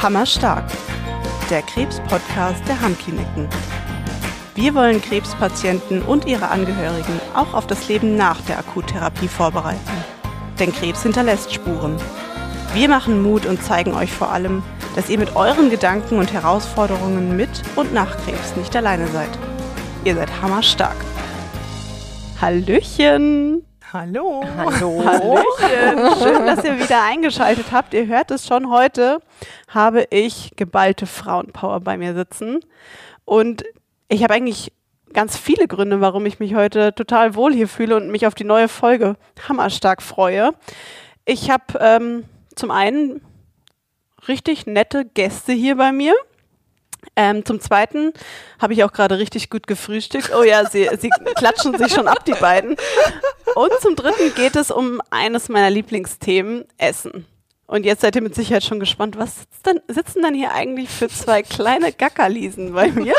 [0.00, 0.64] Hammerstark,
[1.50, 3.48] der Krebs-Podcast der Hammkliniken.
[4.54, 9.80] Wir wollen Krebspatienten und ihre Angehörigen auch auf das Leben nach der Akuttherapie vorbereiten.
[10.60, 11.96] Denn Krebs hinterlässt Spuren.
[12.74, 14.62] Wir machen Mut und zeigen euch vor allem,
[14.94, 19.30] dass ihr mit euren Gedanken und Herausforderungen mit und nach Krebs nicht alleine seid.
[20.04, 20.96] Ihr seid hammerstark.
[22.40, 23.67] Hallöchen!
[23.90, 24.44] Hallo.
[24.56, 25.02] Hallo.
[25.06, 26.22] Hallöchen.
[26.22, 27.94] Schön, dass ihr wieder eingeschaltet habt.
[27.94, 29.22] Ihr hört es schon, heute
[29.66, 32.60] habe ich geballte Frauenpower bei mir sitzen.
[33.24, 33.64] Und
[34.08, 34.72] ich habe eigentlich
[35.14, 38.44] ganz viele Gründe, warum ich mich heute total wohl hier fühle und mich auf die
[38.44, 39.16] neue Folge
[39.48, 40.52] hammerstark freue.
[41.24, 42.24] Ich habe ähm,
[42.56, 43.22] zum einen
[44.28, 46.12] richtig nette Gäste hier bei mir.
[47.16, 48.12] Ähm, zum Zweiten
[48.60, 50.32] habe ich auch gerade richtig gut gefrühstückt.
[50.34, 52.76] Oh ja, sie, sie klatschen sich schon ab, die beiden.
[53.54, 57.26] Und zum Dritten geht es um eines meiner Lieblingsthemen, Essen.
[57.66, 61.08] Und jetzt seid ihr mit Sicherheit schon gespannt, was denn, sitzen denn hier eigentlich für
[61.08, 63.14] zwei kleine Gackerliesen bei mir?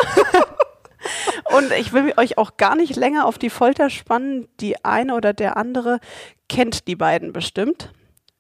[1.56, 4.48] Und ich will euch auch gar nicht länger auf die Folter spannen.
[4.60, 6.00] Die eine oder der andere
[6.48, 7.92] kennt die beiden bestimmt.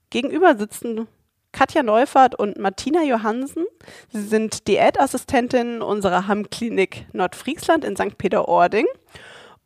[0.09, 1.07] Gegenüber sitzen
[1.51, 3.65] Katja Neufert und Martina Johansen.
[4.11, 8.17] Sie sind Diätassistentinnen unserer Hamm-Klinik Nordfriesland in St.
[8.17, 8.85] Peter-Ording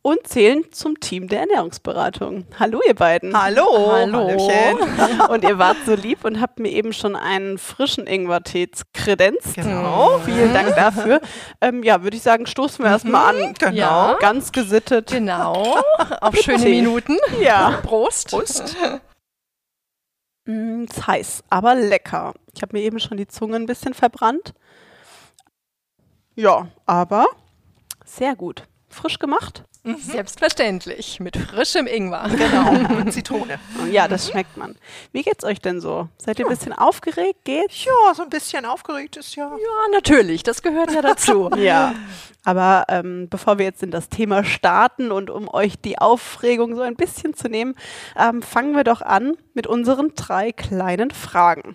[0.04, 2.44] und zählen zum Team der Ernährungsberatung.
[2.58, 3.40] Hallo ihr beiden.
[3.40, 3.90] Hallo.
[3.90, 4.28] Hallo.
[4.28, 5.20] Hallöchen.
[5.30, 9.54] Und ihr wart so lieb und habt mir eben schon einen frischen Ingwertee kredenzt.
[9.54, 10.20] Genau.
[10.24, 11.20] Vielen Dank dafür.
[11.62, 13.54] Ähm, ja, würde ich sagen, stoßen wir erstmal an.
[13.58, 13.74] Genau.
[13.74, 14.16] Ja.
[14.20, 15.10] Ganz gesittet.
[15.10, 15.78] Genau,
[16.20, 16.64] auf schöne.
[16.66, 17.16] Minuten.
[17.40, 17.80] Ja.
[17.82, 18.28] Prost.
[18.28, 18.76] Prost.
[20.46, 22.34] Mm, ist heiß, aber lecker.
[22.54, 24.54] Ich habe mir eben schon die Zunge ein bisschen verbrannt.
[26.34, 27.26] Ja, aber
[28.04, 28.68] sehr gut.
[28.88, 29.64] Frisch gemacht.
[29.84, 32.30] Selbstverständlich, mit frischem Ingwer.
[32.30, 32.70] Genau.
[32.96, 33.58] Und Zitrone.
[33.90, 34.76] Ja, das schmeckt man.
[35.12, 36.08] Wie geht's euch denn so?
[36.16, 37.44] Seid ihr ein bisschen aufgeregt?
[37.44, 37.84] Geht's?
[37.84, 39.50] Ja, so ein bisschen aufgeregt ist ja.
[39.50, 41.50] Ja, natürlich, das gehört ja dazu.
[41.64, 41.94] Ja.
[42.44, 46.82] Aber ähm, bevor wir jetzt in das Thema starten und um euch die Aufregung so
[46.82, 47.74] ein bisschen zu nehmen,
[48.18, 51.74] ähm, fangen wir doch an mit unseren drei kleinen Fragen.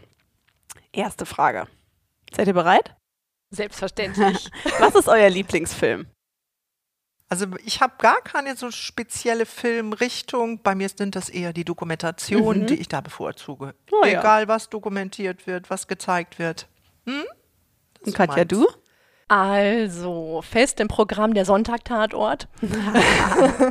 [0.91, 1.65] Erste Frage.
[2.35, 2.95] Seid ihr bereit?
[3.49, 4.51] Selbstverständlich.
[4.79, 6.05] Was ist euer Lieblingsfilm?
[7.31, 10.61] Also ich habe gar keine so spezielle Filmrichtung.
[10.63, 12.67] Bei mir sind das eher die Dokumentationen, Mhm.
[12.67, 13.75] die ich da bevorzuge.
[13.91, 14.19] Oh ja.
[14.19, 16.67] Egal, was dokumentiert wird, was gezeigt wird.
[17.05, 17.23] Hm?
[17.99, 18.47] Das Und Katja, meins.
[18.47, 18.67] du?
[19.27, 22.47] Also, fest im Programm der Sonntagtatort.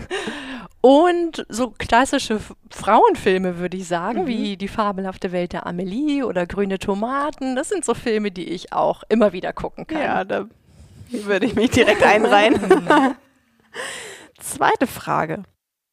[0.81, 2.39] Und so klassische
[2.71, 7.57] Frauenfilme, würde ich sagen, wie Die fabelhafte Welt der Amelie oder Grüne Tomaten.
[7.57, 10.01] Das sind so Filme, die ich auch immer wieder gucken kann.
[10.01, 10.47] Ja, da
[11.11, 12.55] würde ich mich direkt einreihen.
[14.39, 15.43] Zweite Frage.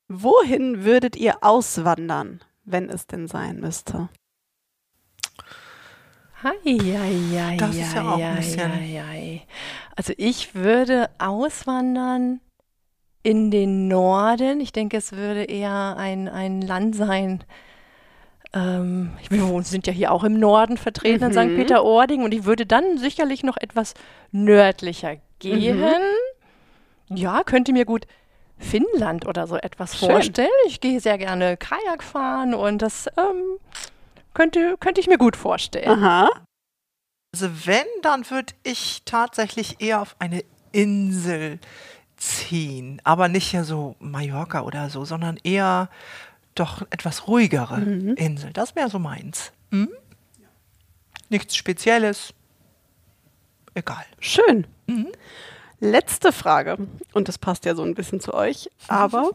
[0.08, 4.10] Wohin würdet ihr auswandern, wenn es denn sein müsste?
[6.44, 9.42] Hei, hei, hei, Das ist ja auch ein bisschen-.
[9.96, 12.40] Also ich würde auswandern
[13.24, 14.60] in den Norden.
[14.60, 17.44] Ich denke, es würde eher ein, ein Land sein.
[18.54, 21.52] Ähm, wir sind ja hier auch im Norden vertreten in St.
[21.52, 21.56] Mhm.
[21.56, 23.96] Peter-Ording und ich würde dann sicherlich noch etwas
[24.32, 25.80] nördlicher gehen.
[27.10, 28.08] Ja, könnte mir gut
[28.58, 30.10] Finnland oder so etwas Schön.
[30.10, 30.50] vorstellen.
[30.68, 33.60] Ich gehe sehr gerne Kajak fahren und das ähm,
[34.34, 36.04] könnte, könnte ich mir gut vorstellen.
[36.04, 36.30] Aha.
[37.34, 41.60] Also wenn, dann würde ich tatsächlich eher auf eine Insel
[42.18, 43.02] ziehen.
[43.04, 45.90] Aber nicht ja so Mallorca oder so, sondern eher
[46.56, 48.54] doch etwas ruhigere Insel.
[48.54, 49.52] Das wäre so meins.
[49.72, 49.90] Hm?
[51.30, 52.34] Nichts Spezielles.
[53.74, 54.06] Egal.
[54.20, 54.66] Schön.
[55.80, 56.78] Letzte Frage.
[57.14, 58.70] Und das passt ja so ein bisschen zu euch.
[58.88, 59.32] Aber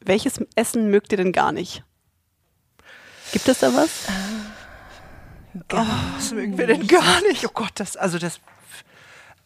[0.00, 1.82] welches Essen mögt ihr denn gar nicht?
[3.32, 4.06] Gibt es da was?
[5.72, 7.46] Oh, was mögen wir denn gar nicht?
[7.46, 8.40] Oh Gott, das, also das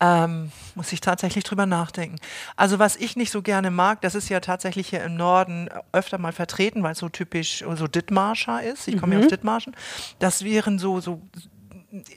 [0.00, 2.16] ähm, muss ich tatsächlich drüber nachdenken.
[2.56, 6.18] Also was ich nicht so gerne mag, das ist ja tatsächlich hier im Norden öfter
[6.18, 8.88] mal vertreten, weil es so typisch so Dithmarscher ist.
[8.88, 9.74] Ich komme ja aus Dithmarschen.
[10.18, 11.20] Das wären so, so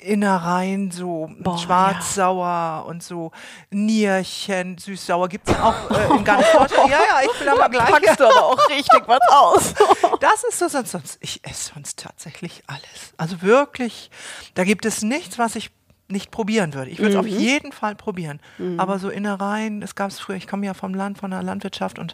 [0.02, 3.32] Innereien, so Boah, schwarz-sauer und so
[3.70, 6.90] Nierchen, süß-sauer gibt es auch äh, in ganz Deutschland.
[6.90, 7.90] Ja, ja, ich bin aber gleich.
[7.90, 9.74] Packst du aber auch richtig was aus.
[10.20, 13.14] Das ist so, sonst, sonst, ich esse sonst tatsächlich alles.
[13.18, 14.12] Also wirklich,
[14.54, 15.72] da gibt es nichts, was ich
[16.10, 16.92] nicht probieren würde.
[16.92, 18.40] Ich würde es auf jeden Fall probieren.
[18.78, 21.98] Aber so Innereien, das gab es früher, ich komme ja vom Land, von der Landwirtschaft
[21.98, 22.14] und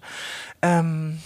[0.61, 1.19] ähm,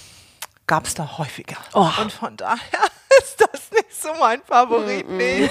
[0.72, 1.58] gab es da häufiger.
[1.74, 1.90] Oh.
[2.02, 2.56] Und von daher
[3.22, 5.06] ist das nicht so mein Favorit.
[5.10, 5.50] Nee.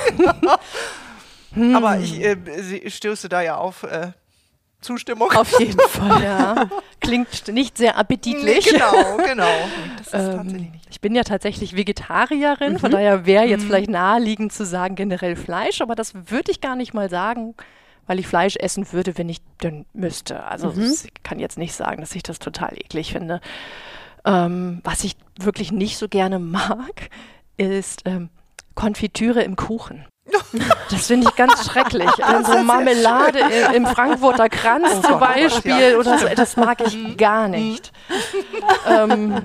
[1.74, 4.12] Aber ich äh, stöße da ja auf äh,
[4.80, 5.30] Zustimmung.
[5.32, 6.22] Auf jeden Fall.
[6.22, 6.70] Ja.
[7.02, 8.64] klingt nicht sehr appetitlich.
[8.64, 9.44] Genau, genau.
[9.98, 14.64] Das ist Ähm, ich bin ja tatsächlich Vegetarierin, von daher wäre jetzt vielleicht naheliegend zu
[14.64, 17.54] sagen generell Fleisch, aber das würde ich gar nicht mal sagen,
[18.06, 20.44] weil ich Fleisch essen würde, wenn ich denn müsste.
[20.44, 23.42] Also ich kann jetzt nicht sagen, dass ich das total eklig finde.
[24.24, 27.08] Ähm, was ich wirklich nicht so gerne mag,
[27.56, 28.30] ist ähm,
[28.74, 30.06] Konfitüre im Kuchen.
[30.90, 32.10] Das finde ich ganz schrecklich.
[32.18, 36.56] Dann so Marmelade im, im Frankfurter Kranz Oh zum Gott, Beispiel ja, oder so, das
[36.56, 37.92] mag ich gar nicht.
[38.88, 39.42] ähm,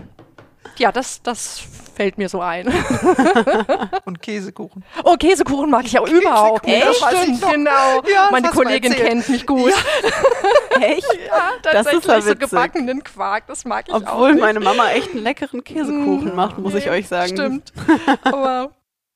[0.80, 1.62] ja, das, das
[1.96, 2.68] fällt mir so ein.
[4.06, 4.84] Und Käsekuchen.
[5.04, 6.82] Oh, Käsekuchen mag ich auch überhaupt nicht.
[6.84, 8.02] Käsekuchen, Das das weiß stimmt, ich genau.
[8.14, 9.72] Ja, Meine Kollegin kennt mich gut.
[10.82, 11.08] Echt?
[11.28, 14.42] Ja, Das ist tatsächlich ja so gebackenen Quark, das mag ich auch Obwohl nicht.
[14.42, 17.30] meine Mama echt einen leckeren Käsekuchen macht, muss ich Nee, euch sagen.
[17.36, 17.72] Stimmt.
[18.24, 18.72] Aber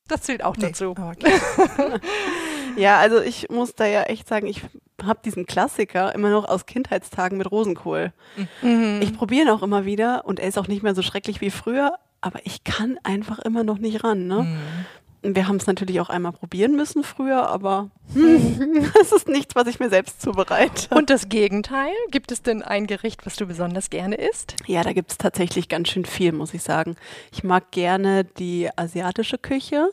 [0.08, 0.94] das zählt auch Nee, dazu.
[0.94, 2.00] Käse-
[2.78, 4.62] Ja, also ich muss da ja echt sagen, ich
[5.06, 8.14] habe diesen Klassiker immer noch aus Kindheitstagen mit Rosenkohl.
[8.62, 9.00] Mhm.
[9.02, 11.52] Ich probiere ihn auch immer wieder und er ist auch nicht mehr so schrecklich wie
[11.52, 14.28] früher, aber ich kann einfach immer noch nicht ran.
[14.28, 14.44] Ne?
[14.44, 14.56] Mhm.
[15.22, 19.68] Wir haben es natürlich auch einmal probieren müssen früher, aber hm, es ist nichts, was
[19.68, 20.96] ich mir selbst zubereite.
[20.96, 21.92] Und das Gegenteil?
[22.10, 24.56] Gibt es denn ein Gericht, was du besonders gerne isst?
[24.66, 26.96] Ja, da gibt es tatsächlich ganz schön viel, muss ich sagen.
[27.34, 29.90] Ich mag gerne die asiatische Küche.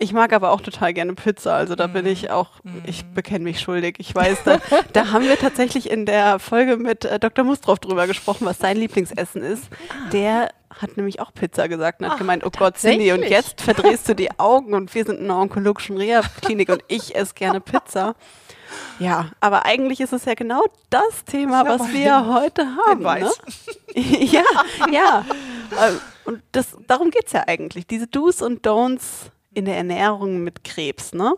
[0.00, 1.56] Ich mag aber auch total gerne Pizza.
[1.56, 2.50] Also da bin ich auch,
[2.86, 3.96] ich bekenne mich schuldig.
[3.98, 4.58] Ich weiß, da,
[4.92, 7.44] da haben wir tatsächlich in der Folge mit äh, Dr.
[7.44, 9.64] Mustroff drüber gesprochen, was sein Lieblingsessen ist.
[10.12, 14.08] Der hat nämlich auch Pizza gesagt und hat gemeint, oh Gott, Cindy, und jetzt verdrehst
[14.08, 18.14] du die Augen und wir sind in einer onkologischen Reha-Klinik und ich esse gerne Pizza.
[19.00, 23.02] Ja, aber eigentlich ist es ja genau das Thema, was wir hin- heute haben.
[23.02, 23.30] Ne?
[23.94, 24.42] Ja,
[24.92, 25.24] ja.
[25.72, 27.86] Ähm, Und das, darum geht es ja eigentlich.
[27.86, 31.12] Diese Do's und Don'ts in der Ernährung mit Krebs.
[31.12, 31.34] Ne?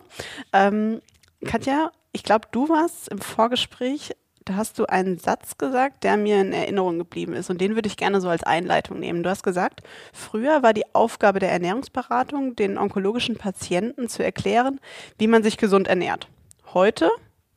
[0.53, 1.01] Ähm,
[1.45, 4.11] Katja, ich glaube, du warst im Vorgespräch,
[4.45, 7.49] da hast du einen Satz gesagt, der mir in Erinnerung geblieben ist.
[7.49, 9.23] Und den würde ich gerne so als Einleitung nehmen.
[9.23, 9.81] Du hast gesagt,
[10.13, 14.79] früher war die Aufgabe der Ernährungsberatung, den onkologischen Patienten zu erklären,
[15.17, 16.27] wie man sich gesund ernährt.
[16.73, 17.11] Heute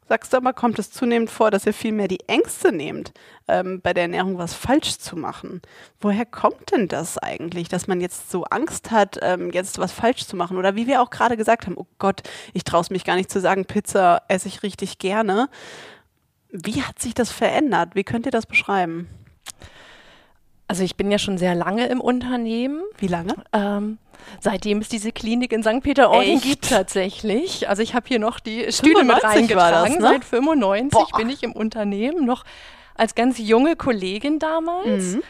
[0.08, 3.12] sagst du aber, kommt es zunehmend vor, dass ihr vielmehr die Ängste nehmt,
[3.48, 5.62] ähm, bei der Ernährung was falsch zu machen.
[6.00, 10.26] Woher kommt denn das eigentlich, dass man jetzt so Angst hat, ähm, jetzt was falsch
[10.26, 10.56] zu machen?
[10.56, 12.22] Oder wie wir auch gerade gesagt haben, oh Gott,
[12.52, 15.48] ich traue es mich gar nicht zu sagen, Pizza esse ich richtig gerne.
[16.50, 17.94] Wie hat sich das verändert?
[17.94, 19.08] Wie könnt ihr das beschreiben?
[20.68, 22.82] Also ich bin ja schon sehr lange im Unternehmen.
[22.96, 23.34] Wie lange?
[23.52, 23.98] Ähm,
[24.40, 25.82] seitdem es diese Klinik in St.
[25.82, 27.68] Peter-Ording gibt tatsächlich.
[27.68, 29.94] Also ich habe hier noch die Stühle mit 95 war das, reingetragen.
[30.02, 30.08] ne?
[30.08, 31.18] Seit 95 Boah.
[31.18, 32.44] bin ich im Unternehmen, noch
[32.94, 35.14] als ganz junge Kollegin damals.
[35.14, 35.22] Mhm.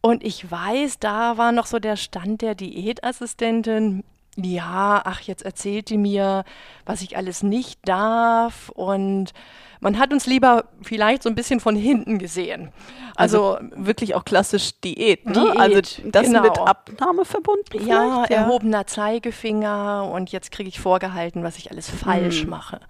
[0.00, 4.04] Und ich weiß, da war noch so der Stand der Diätassistentin.
[4.36, 6.44] Ja, ach, jetzt erzählt die mir,
[6.84, 8.68] was ich alles nicht darf.
[8.70, 9.32] Und
[9.80, 12.70] man hat uns lieber vielleicht so ein bisschen von hinten gesehen.
[13.14, 15.32] Also, wirklich auch klassisch Diät, ne?
[15.32, 15.80] Diät, also
[16.10, 16.42] das genau.
[16.42, 18.30] mit Abnahme verbunden ja, vielleicht?
[18.30, 22.50] erhobener Zeigefinger und jetzt kriege ich vorgehalten, was ich alles falsch Mhm.
[22.50, 22.80] mache.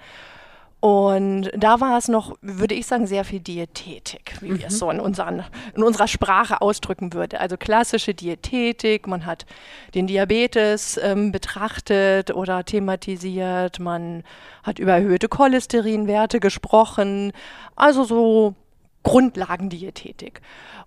[0.87, 4.65] Und da war es noch, würde ich sagen, sehr viel Diätetik, wie wir Mhm.
[4.69, 5.43] es so in, unseren,
[5.75, 7.41] in unserer Sprache ausdrücken würde.
[7.41, 9.47] Also klassische Diätetik, man hat
[9.97, 14.23] den Diabetes ähm, betrachtet oder thematisiert, man
[14.63, 17.33] hat über erhöhte Cholesterinwerte gesprochen,
[17.75, 18.55] also so
[19.03, 20.41] Grundlagendiätetik.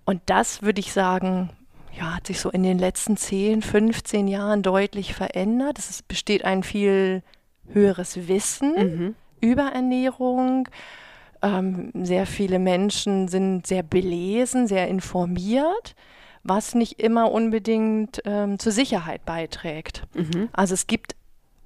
[0.06, 1.50] Und das würde ich sagen,
[1.92, 5.78] ja, hat sich so in den letzten 10, 15 Jahren deutlich verändert.
[5.78, 7.22] Es besteht ein viel
[7.70, 9.14] höheres Wissen Mhm.
[9.40, 10.68] Über Ernährung.
[11.42, 15.94] Ähm, sehr viele Menschen sind sehr belesen, sehr informiert,
[16.42, 20.04] was nicht immer unbedingt ähm, zur Sicherheit beiträgt.
[20.14, 20.48] Mhm.
[20.52, 21.16] Also es gibt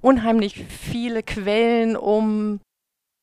[0.00, 2.61] unheimlich viele Quellen, um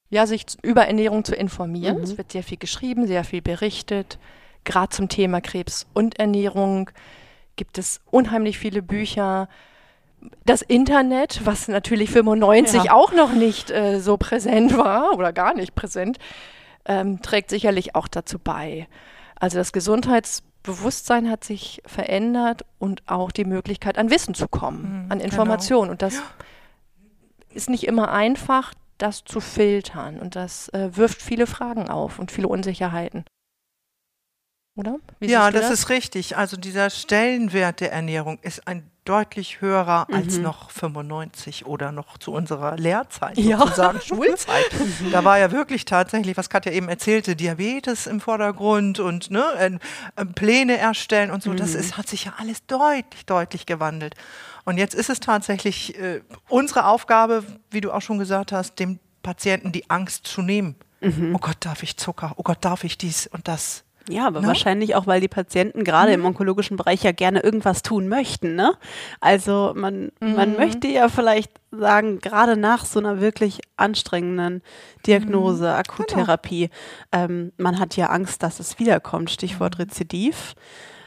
[0.10, 1.98] ja, sich über Ernährung zu informieren.
[1.98, 2.04] Mhm.
[2.04, 4.20] Es wird sehr viel geschrieben, sehr viel berichtet.
[4.66, 6.90] Gerade zum Thema Krebs und Ernährung
[7.56, 9.48] gibt es unheimlich viele Bücher.
[10.46, 12.94] Das Internet, was natürlich 95 Ja.
[12.94, 16.18] auch noch nicht äh, so präsent war oder gar nicht präsent,
[16.86, 18.88] ähm, trägt sicherlich auch dazu bei.
[19.40, 25.12] Also das Gesundheitsbewusstsein hat sich verändert und auch die Möglichkeit, an Wissen zu kommen, Mhm,
[25.12, 25.24] an genau.
[25.32, 25.90] Informationen.
[25.92, 26.22] Und das
[27.54, 30.20] ist nicht immer einfach, das zu filtern.
[30.20, 33.26] Und das äh, wirft viele Fragen auf und viele Unsicherheiten.
[34.76, 34.98] Oder?
[35.20, 36.38] Wie ja, du das, ist richtig.
[36.38, 40.44] Also dieser Stellenwert der Ernährung ist ein deutlich höherer als Mhm.
[40.44, 43.58] noch 95 oder noch zu unserer Lehrzeit, Ja.
[43.58, 44.64] sozusagen Schulzeit.
[45.12, 49.80] Da war ja wirklich tatsächlich, was Katja eben erzählte, Diabetes im Vordergrund und ne,
[50.16, 51.54] äh, Pläne erstellen und so.
[51.54, 54.16] Das ist, hat sich ja alles deutlich, deutlich gewandelt.
[54.66, 59.00] Und jetzt ist es tatsächlich äh, unsere Aufgabe, wie du auch schon gesagt hast, dem
[59.24, 60.76] Patienten die Angst zu nehmen.
[61.34, 62.34] Oh Gott, darf ich Zucker?
[62.38, 63.84] Oh Gott, darf ich dies und das?
[64.10, 64.48] Ja, aber Ne?
[64.48, 68.56] wahrscheinlich auch, weil die Patienten gerade im onkologischen Bereich ja gerne irgendwas tun möchten.
[68.56, 68.74] Ne?
[69.20, 74.62] Also man, man möchte ja vielleicht sagen, gerade nach so einer wirklich anstrengenden
[75.06, 76.70] Diagnose, Akuttherapie,
[77.12, 79.30] ähm, man hat ja Angst, dass es wiederkommt.
[79.30, 80.56] Stichwort Rezidiv.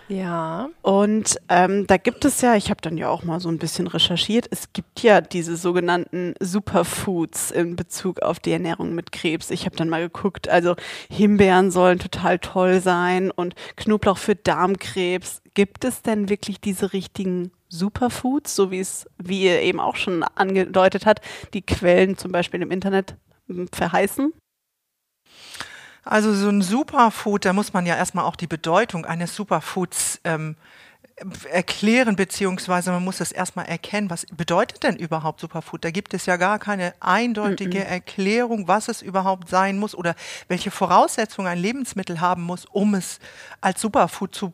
[0.08, 0.68] Ja.
[0.82, 3.86] Und ähm, da gibt es ja, ich habe dann ja auch mal so ein bisschen
[3.86, 9.50] recherchiert, es gibt ja diese sogenannten Superfoods in Bezug auf die Ernährung mit Krebs.
[9.50, 10.76] Ich habe dann mal geguckt, also
[11.08, 15.40] Himbeeren sollen total toll sein und Knoblauch für Darmkrebs.
[15.54, 20.22] Gibt es denn wirklich diese richtigen Superfoods, so wie es, wie ihr eben auch schon
[20.22, 21.20] angedeutet hat,
[21.54, 23.16] die Quellen zum Beispiel im Internet
[23.48, 24.32] m, verheißen?
[26.04, 30.56] Also so ein Superfood, da muss man ja erstmal auch die Bedeutung eines Superfoods ähm,
[31.50, 35.84] erklären, beziehungsweise man muss es erstmal erkennen, was bedeutet denn überhaupt Superfood?
[35.84, 40.14] Da gibt es ja gar keine eindeutige Erklärung, was es überhaupt sein muss oder
[40.48, 43.20] welche Voraussetzungen ein Lebensmittel haben muss, um es
[43.60, 44.52] als Superfood zu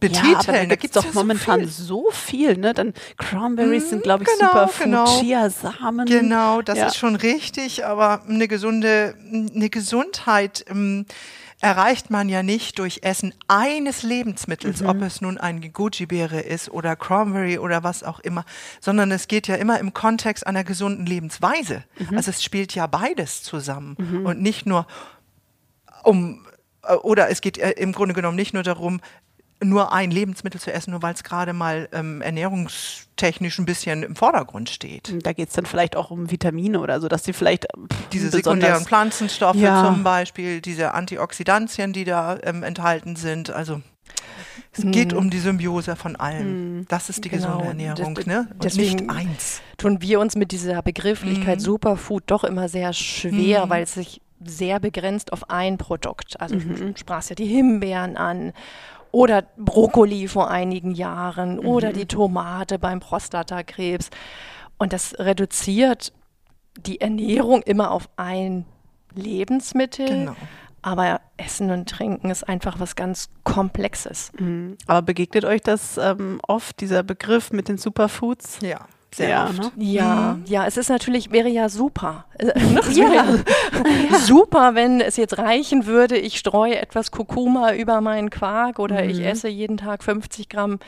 [0.00, 0.32] betiteln.
[0.32, 2.72] Ja, aber da gibt es doch momentan so so viel, ne?
[2.74, 5.20] Dann Cranberries sind, glaube ich, genau, Superfood, genau.
[5.20, 6.06] Chiasamen.
[6.06, 6.86] Genau, das Ja.
[6.86, 9.14] ist schon richtig, aber eine gesunde,
[9.54, 11.06] eine Gesundheit ähm,
[11.62, 16.96] erreicht man ja nicht durch Essen eines Lebensmittels, ob es nun ein Goji-Beere ist oder
[16.96, 18.46] Cranberry oder was auch immer,
[18.80, 21.84] sondern es geht ja immer im Kontext einer gesunden Lebensweise.
[22.16, 24.86] Also es spielt ja beides zusammen und nicht nur
[26.04, 26.46] um,
[26.84, 29.00] äh, oder es geht äh, im Grunde genommen nicht nur darum,
[29.62, 34.16] nur ein Lebensmittel zu essen, nur weil es gerade mal ähm, ernährungstechnisch ein bisschen im
[34.16, 35.14] Vordergrund steht.
[35.24, 38.30] Da geht es dann vielleicht auch um Vitamine oder so, dass sie vielleicht pff, Diese
[38.30, 39.84] sekundären Pflanzenstoffe Ja.
[39.84, 43.50] zum Beispiel, diese Antioxidantien, die da ähm, enthalten sind.
[43.50, 43.82] Also
[44.72, 46.86] es geht um die Symbiose von allem.
[46.88, 47.58] Das ist die Genau.
[47.58, 48.48] gesunde Ernährung, Das- ne?
[48.62, 49.60] Und nicht eins.
[49.76, 51.64] tun wir uns mit dieser Begrifflichkeit Mhm.
[51.64, 56.40] Superfood doch immer sehr schwer, weil es sich sehr begrenzt auf ein Produkt.
[56.40, 58.52] Also du sprachst ja die Himbeeren an
[59.12, 64.10] oder Brokkoli vor einigen Jahren oder die Tomate beim Prostatakrebs.
[64.78, 66.12] Und das reduziert
[66.78, 68.64] die Ernährung immer auf ein
[69.14, 70.06] Lebensmittel.
[70.06, 70.36] Genau.
[70.82, 74.32] Aber Essen und Trinken ist einfach was ganz Komplexes.
[74.38, 74.78] Mhm.
[74.86, 78.60] Aber begegnet euch das ähm, oft, dieser Begriff mit den Superfoods?
[78.62, 79.58] Ja, sehr Ja, oft.
[79.58, 79.70] ne?
[79.76, 82.24] Ja, ja, es ist natürlich, wäre ja super.
[82.38, 82.52] Äh,
[82.94, 83.24] ja.
[84.18, 89.20] super, wenn es jetzt reichen würde, ich streue etwas Kurkuma über meinen Quark oder ich
[89.24, 90.78] esse jeden Tag 50 Gramm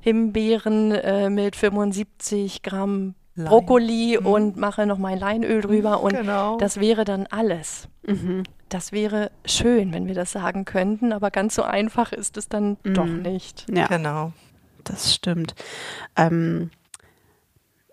[0.00, 3.48] Himbeeren äh, mit 75 Gramm Lein.
[3.48, 6.56] Brokkoli und mache noch mein Leinöl drüber und genau.
[6.56, 7.88] das wäre dann alles.
[8.06, 8.44] Mhm.
[8.70, 12.78] Das wäre schön, wenn wir das sagen könnten, aber ganz so einfach ist es dann
[12.82, 13.22] doch Mhm.
[13.22, 13.66] nicht.
[13.70, 14.32] Ja, Genau.
[14.84, 15.54] das stimmt.
[16.16, 16.70] Ähm,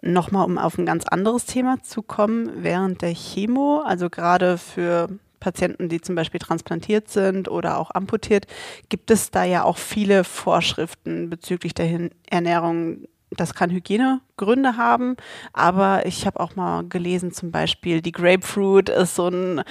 [0.06, 5.08] Nochmal, um auf ein ganz anderes Thema zu kommen, während der Chemo, also gerade für
[5.40, 8.46] Patienten, die zum Beispiel transplantiert sind oder auch amputiert,
[8.90, 13.06] gibt es da ja auch viele Vorschriften bezüglich der Ernährung.
[13.32, 15.16] Das kann Hygienegründe haben,
[15.54, 19.64] aber ich habe auch mal gelesen, zum Beispiel die Grapefruit ist so ein,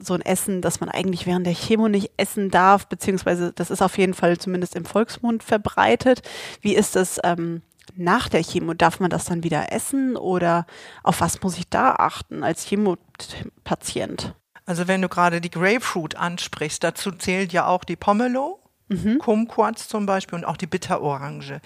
[0.00, 3.80] so ein Essen, das man eigentlich während der Chemo nicht essen darf, beziehungsweise das ist
[3.80, 6.22] auf jeden Fall zumindest im Volksmund verbreitet.
[6.60, 7.62] Wie ist das ähm,
[7.94, 8.74] nach der Chemo?
[8.74, 10.66] Darf man das dann wieder essen oder
[11.02, 14.34] auf was muss ich da achten als Chemopatient?
[14.64, 18.58] Also wenn du gerade die Grapefruit ansprichst, dazu zählt ja auch die Pomelo.
[18.88, 19.18] Mhm.
[19.18, 21.60] Kumquats zum Beispiel und auch die Bitterorange.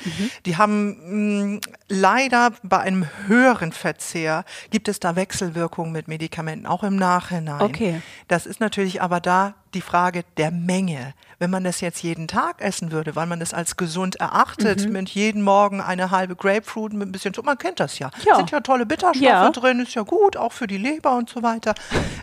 [0.45, 6.85] Die haben mh, leider bei einem höheren Verzehr gibt es da Wechselwirkungen mit Medikamenten, auch
[6.85, 7.63] im Nachhinein.
[7.63, 8.01] Okay.
[8.29, 11.15] Das ist natürlich aber da die Frage der Menge.
[11.39, 14.93] Wenn man das jetzt jeden Tag essen würde, weil man das als gesund erachtet, Mhm.
[14.93, 18.11] mit jeden Morgen eine halbe Grapefruit mit ein bisschen, Zucker, man kennt das ja.
[18.25, 18.37] Ja.
[18.37, 19.51] Sind ja tolle Bitterstoffe Ja.
[19.51, 21.75] drin, ist ja gut, auch für die Leber und so weiter.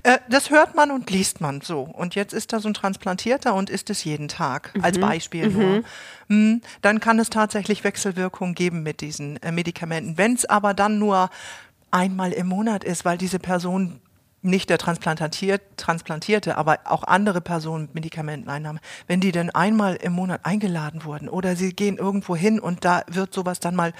[0.01, 1.81] Äh, das hört man und liest man so.
[1.81, 5.83] Und jetzt ist da so ein Transplantierter und isst es jeden Tag, als Beispiel nur.
[6.29, 10.17] Mm, Dann kann es tatsächlich Wechselwirkungen geben mit diesen äh, Medikamenten.
[10.17, 11.29] Wenn es aber dann nur
[11.91, 13.99] einmal im Monat ist, weil diese Person
[14.43, 20.41] nicht der Transplantiert, Transplantierte, aber auch andere Personen Medikamenteneinnahme, wenn die denn einmal im Monat
[20.43, 23.93] eingeladen wurden oder sie gehen irgendwo hin und da wird sowas dann mal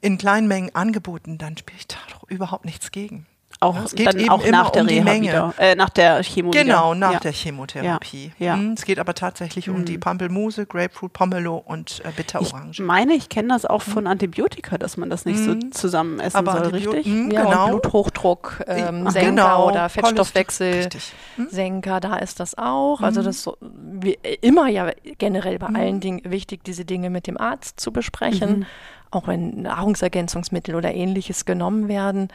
[0.00, 3.26] in kleinen Mengen angeboten, dann spricht da doch überhaupt nichts gegen.
[3.62, 5.28] Auch, es geht dann eben auch immer nach der um die Reha Menge.
[5.28, 7.18] wieder, äh, nach der Chemo Genau, nach ja.
[7.20, 8.32] der Chemotherapie.
[8.38, 8.56] Ja, ja.
[8.56, 12.70] Mm, Es geht aber tatsächlich um die Pampelmuse, Grapefruit, Pomelo und äh, Bitterorange.
[12.72, 16.40] Ich meine, ich kenne das auch von Antibiotika, dass man das nicht so zusammen essen
[16.40, 16.48] Mhm.
[16.48, 17.12] Aber soll, Antibio- richtig?
[17.12, 17.68] Mm, Ja, genau.
[17.68, 19.68] Bluthochdruck, ähm, Ach, Senker genau.
[19.68, 20.88] oder Fettstoffwechsel.
[21.36, 21.48] Hm?
[21.50, 23.02] Senker, da ist das auch.
[23.02, 27.26] Also das ist so, wie, immer ja generell bei allen Dingen wichtig, diese Dinge mit
[27.26, 28.64] dem Arzt zu besprechen,
[29.10, 32.28] auch wenn Nahrungsergänzungsmittel oder ähnliches genommen werden.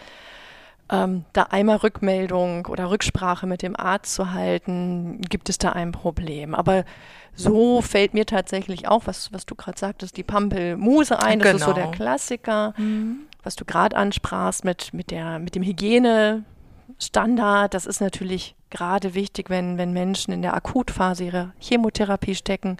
[0.89, 5.91] Ähm, da einmal Rückmeldung oder Rücksprache mit dem Arzt zu halten, gibt es da ein
[5.91, 6.53] Problem.
[6.53, 6.85] Aber
[7.33, 11.39] so fällt mir tatsächlich auch, was, was du gerade sagtest, die Pampelmuse ein.
[11.39, 11.57] Das genau.
[11.57, 11.95] ist so der genau.
[11.95, 13.21] Klassiker, mhm.
[13.43, 17.73] was du gerade ansprachst mit, mit, der, mit dem Hygienestandard.
[17.73, 22.77] Das ist natürlich gerade wichtig, wenn, wenn Menschen in der Akutphase ihrer Chemotherapie stecken,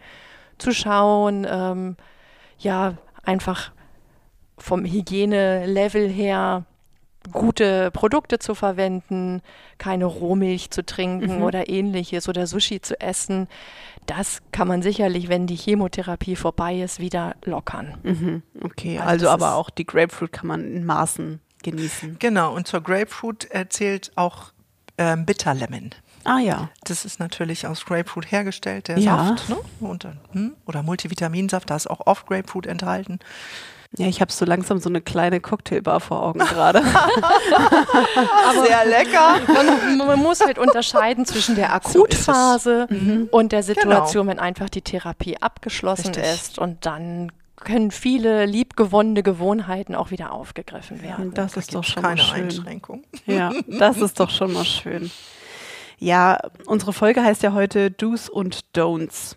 [0.57, 1.97] zu schauen, ähm,
[2.59, 2.93] ja,
[3.23, 3.73] einfach
[4.57, 6.63] vom Hygienelevel her
[7.31, 9.41] gute Produkte zu verwenden,
[9.77, 11.43] keine Rohmilch zu trinken mhm.
[11.43, 13.47] oder ähnliches oder Sushi zu essen.
[14.05, 17.97] Das kann man sicherlich, wenn die Chemotherapie vorbei ist, wieder lockern.
[18.03, 18.43] Mhm.
[18.63, 22.17] Okay, also, also aber auch die Grapefruit kann man in Maßen genießen.
[22.19, 24.51] Genau, und zur Grapefruit erzählt auch
[24.97, 25.91] ähm, Bitterlemon.
[26.23, 26.69] Ah ja.
[26.83, 29.27] Das ist natürlich aus Grapefruit hergestellt, der ja.
[29.27, 29.49] Saft.
[29.49, 29.57] Ne?
[29.79, 30.55] Und, hm?
[30.65, 33.19] Oder Multivitaminsaft, da ist auch oft Grapefruit enthalten.
[33.97, 36.81] Ja, ich habe so langsam so eine kleine Cocktailbar vor Augen gerade.
[38.67, 39.39] Sehr lecker.
[39.47, 43.27] Man, man, muss halt unterscheiden zwischen der Akutphase so mhm.
[43.31, 44.37] und der Situation, genau.
[44.37, 46.23] wenn einfach die Therapie abgeschlossen Richtig.
[46.25, 51.33] ist und dann können viele liebgewonnene Gewohnheiten auch wieder aufgegriffen werden.
[51.33, 52.43] Das da ist doch schon keine mal schön.
[52.43, 53.03] Einschränkung.
[53.25, 55.09] Ja, das ist doch schon mal schön.
[55.97, 59.35] Ja, unsere Folge heißt ja heute Do's und Don'ts.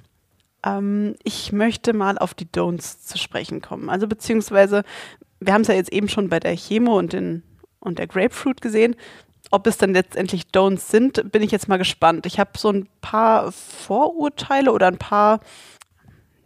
[0.65, 3.91] Ähm, ich möchte mal auf die Don'ts zu sprechen kommen.
[3.91, 4.83] Also beziehungsweise,
[5.41, 7.43] wir haben es ja jetzt eben schon bei der Chemo und, den,
[7.81, 8.97] und der Grapefruit gesehen.
[9.50, 12.27] Ob es dann letztendlich Don'ts sind, bin ich jetzt mal gespannt.
[12.27, 15.41] Ich habe so ein paar Vorurteile oder ein paar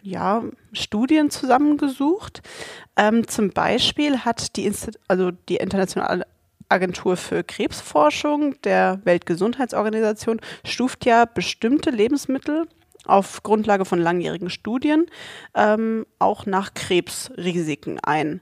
[0.02, 0.42] ja,
[0.72, 2.42] Studien zusammengesucht.
[2.96, 4.70] Ähm, zum Beispiel hat die,
[5.08, 6.26] also die Internationale
[6.68, 12.66] Agentur für Krebsforschung der Weltgesundheitsorganisation stuft ja bestimmte Lebensmittel
[13.04, 15.06] auf Grundlage von langjährigen Studien
[15.54, 18.40] ähm, auch nach Krebsrisiken ein.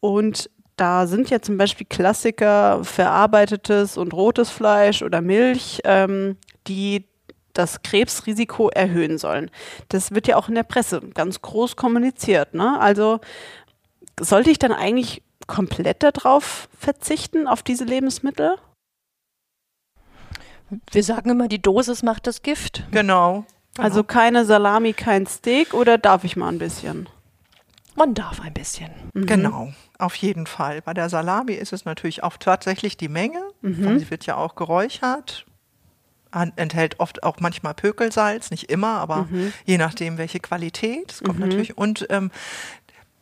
[0.00, 6.36] Und da sind ja zum Beispiel Klassiker verarbeitetes und rotes Fleisch oder Milch, ähm,
[6.66, 7.06] die
[7.54, 9.50] das Krebsrisiko erhöhen sollen.
[9.88, 12.52] Das wird ja auch in der Presse ganz groß kommuniziert.
[12.52, 12.78] Ne?
[12.78, 13.20] Also
[14.20, 18.56] sollte ich dann eigentlich komplett darauf verzichten, auf diese Lebensmittel?
[20.90, 22.84] Wir sagen immer, die Dosis macht das Gift.
[22.90, 23.46] Genau.
[23.78, 27.08] Also keine Salami, kein Steak oder darf ich mal ein bisschen?
[27.96, 28.90] Man darf ein bisschen.
[29.14, 29.26] Mhm.
[29.26, 30.82] Genau, auf jeden Fall.
[30.82, 33.40] Bei der Salami ist es natürlich auch tatsächlich die Menge.
[33.62, 33.98] Mhm.
[33.98, 35.46] Sie wird ja auch geräuchert,
[36.56, 39.52] enthält oft auch manchmal Pökelsalz, nicht immer, aber mhm.
[39.64, 41.12] je nachdem, welche Qualität.
[41.12, 41.46] Es kommt mhm.
[41.46, 41.78] natürlich.
[41.78, 42.30] Und ähm,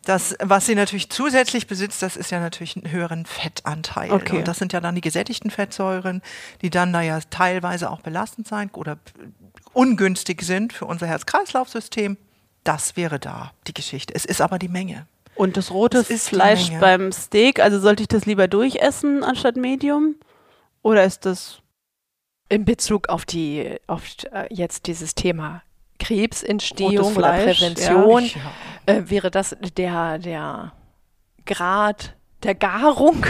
[0.04, 4.12] das, was sie natürlich zusätzlich besitzt, das ist ja natürlich einen höheren Fettanteil.
[4.12, 4.38] Okay.
[4.38, 6.20] Und das sind ja dann die gesättigten Fettsäuren,
[6.62, 8.98] die dann da ja teilweise auch belastend sein oder
[9.74, 12.16] ungünstig sind für unser Herz-Kreislauf-System.
[12.64, 14.14] Das wäre da die Geschichte.
[14.14, 15.06] Es ist aber die Menge.
[15.34, 20.14] Und das rote Fleisch beim Steak, also sollte ich das lieber durchessen anstatt Medium?
[20.82, 21.60] Oder ist das
[22.48, 25.62] in Bezug auf die auf äh, jetzt dieses Thema
[25.98, 28.24] Krebsentstehung oder Prävention
[28.87, 28.94] ja.
[28.94, 30.72] äh, wäre das der der
[31.46, 33.24] Grad der Garung.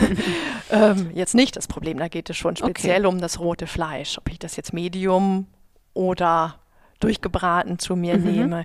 [0.70, 3.14] ähm, jetzt nicht das Problem, da geht es schon speziell okay.
[3.14, 4.18] um das rote Fleisch.
[4.18, 5.46] Ob ich das jetzt Medium
[5.94, 6.56] oder
[7.00, 8.24] durchgebraten zu mir mhm.
[8.24, 8.64] nehme.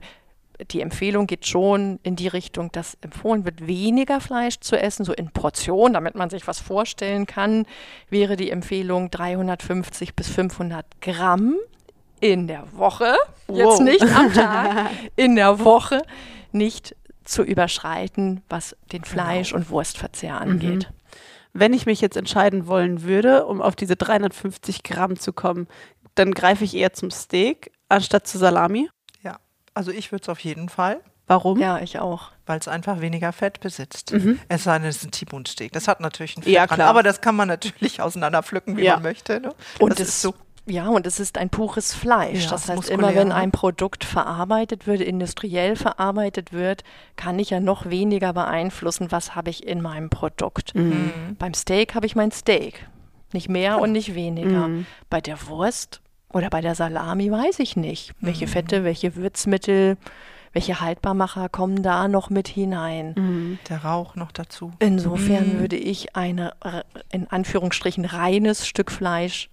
[0.72, 5.14] Die Empfehlung geht schon in die Richtung, dass empfohlen wird, weniger Fleisch zu essen, so
[5.14, 7.68] in Portionen, damit man sich was vorstellen kann,
[8.10, 11.56] wäre die Empfehlung 350 bis 500 Gramm
[12.20, 13.16] in der Woche,
[13.48, 13.58] wow.
[13.58, 16.02] jetzt nicht am Tag, in der Woche
[16.52, 19.14] nicht zu überschreiten, was den genau.
[19.14, 19.60] Fleisch- genau.
[19.60, 20.90] und Wurstverzehr angeht.
[20.90, 20.96] Mhm.
[21.54, 25.68] Wenn ich mich jetzt entscheiden wollen würde, um auf diese 350 Gramm zu kommen,
[26.20, 28.90] dann greife ich eher zum Steak anstatt zu Salami.
[29.22, 29.38] Ja,
[29.74, 31.02] also ich würde es auf jeden Fall.
[31.28, 31.60] Warum?
[31.60, 32.32] Ja, ich auch.
[32.46, 34.14] Weil es einfach weniger Fett besitzt.
[34.14, 34.40] Mhm.
[34.48, 35.74] Es sei denn, es ist ein T-Bone-Steak.
[35.74, 36.90] Das hat natürlich ein Fett ja, dran, klar.
[36.90, 38.94] aber das kann man natürlich auseinanderpflücken, wie ja.
[38.94, 39.42] man möchte.
[39.42, 39.54] Ne?
[39.80, 40.34] Und es ist so
[40.70, 42.44] ja, und es ist ein pures Fleisch.
[42.44, 46.84] Ja, das heißt, immer wenn ein Produkt verarbeitet wird, industriell verarbeitet wird,
[47.16, 50.76] kann ich ja noch weniger beeinflussen, was habe ich in meinem Produkt.
[50.76, 51.38] Mhm.
[51.40, 52.86] Beim Steak habe ich mein Steak.
[53.32, 53.76] Nicht mehr ja.
[53.76, 54.68] und nicht weniger.
[54.68, 54.86] Mhm.
[55.10, 56.02] Bei der Wurst
[56.34, 58.50] oder bei der Salami weiß ich nicht, welche mhm.
[58.50, 59.98] Fette, welche Würzmittel,
[60.54, 63.14] welche Haltbarmacher kommen da noch mit hinein.
[63.16, 63.60] Mhm.
[63.70, 64.72] Der Rauch noch dazu.
[64.80, 65.60] Insofern mhm.
[65.60, 66.54] würde ich eine
[67.12, 69.50] in Anführungsstrichen reines Stück Fleisch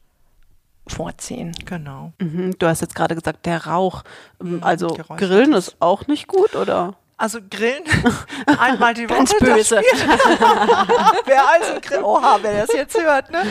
[0.87, 1.53] vorziehen.
[1.65, 2.13] Genau.
[2.21, 2.57] Mhm.
[2.59, 4.03] Du hast jetzt gerade gesagt, der Rauch.
[4.43, 6.97] Mhm, also Grillen ist auch nicht gut, oder?
[7.17, 7.85] Also grillen
[8.59, 9.17] einmal die Woche.
[9.19, 9.81] Ganz böse.
[11.27, 13.43] wer also Grill, oha, wer das jetzt hört, ne?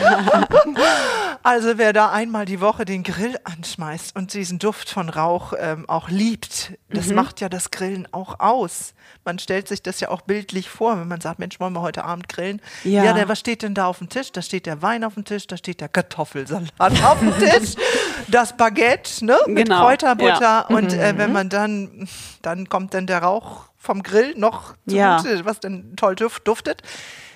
[1.43, 5.87] Also wer da einmal die Woche den Grill anschmeißt und diesen Duft von Rauch ähm,
[5.89, 7.15] auch liebt, das Mhm.
[7.15, 8.93] macht ja das Grillen auch aus.
[9.25, 12.03] Man stellt sich das ja auch bildlich vor, wenn man sagt, Mensch, wollen wir heute
[12.03, 12.61] Abend grillen?
[12.83, 13.03] Ja.
[13.03, 14.31] Ja, der, was steht denn da auf dem Tisch?
[14.31, 17.75] Da steht der Wein auf dem Tisch, da steht der Kartoffelsalat auf dem Tisch,
[18.27, 19.37] das Baguette, ne?
[19.47, 20.65] Mit Genau, Kräuterbutter ja.
[20.69, 22.07] und äh, wenn man dann,
[22.41, 23.52] dann kommt dann der Rauch
[23.83, 25.17] vom Grill noch Ja.
[25.17, 26.81] zugute, was dann toll duft, duftet,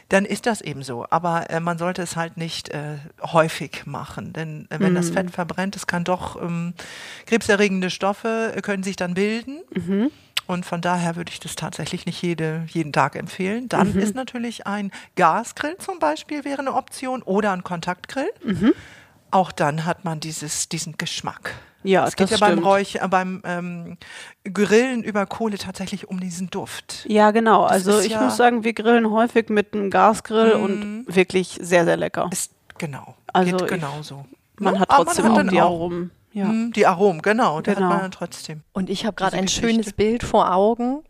[0.09, 1.05] dann ist das eben so.
[1.09, 4.95] Aber äh, man sollte es halt nicht äh, häufig machen, denn äh, wenn Mhm.
[4.95, 6.73] das Fett verbrennt, es kann doch ähm,
[7.25, 9.59] krebserregende Stoffe äh, können sich dann bilden.
[9.75, 10.09] Mhm.
[10.45, 13.67] Und von daher würde ich das tatsächlich nicht jede, jeden Tag empfehlen.
[13.67, 13.99] Dann Mhm.
[13.99, 18.29] ist natürlich ein Gasgrill zum Beispiel wäre eine Option oder ein Kontaktgrill.
[18.45, 18.73] Mhm.
[19.29, 21.53] Auch dann hat man dieses, diesen Geschmack.
[21.83, 22.65] Ja, es geht das ja beim stimmt.
[22.67, 23.97] Räuch, äh, beim ähm,
[24.51, 27.05] Grillen über Kohle tatsächlich um diesen Duft.
[27.07, 27.63] Ja, genau.
[27.63, 28.25] Also ist ich ja- Mhm.
[28.25, 32.29] muss sagen, wir grillen häufig mit einem Gasgrill und wirklich sehr, sehr lecker.
[32.31, 33.15] Ist genau.
[33.31, 34.25] Also geht ich- genauso.
[34.59, 34.79] Man Ne?
[34.79, 36.11] hat trotzdem man auch dann die Aromen.
[36.33, 36.45] Ja.
[36.45, 37.61] Mm, Die Aromen, genau.
[37.61, 37.81] Die Genau.
[37.85, 38.61] hat man dann trotzdem.
[38.73, 39.67] Und ich habe gerade ein Geschichte.
[39.69, 41.03] schönes Bild vor Augen.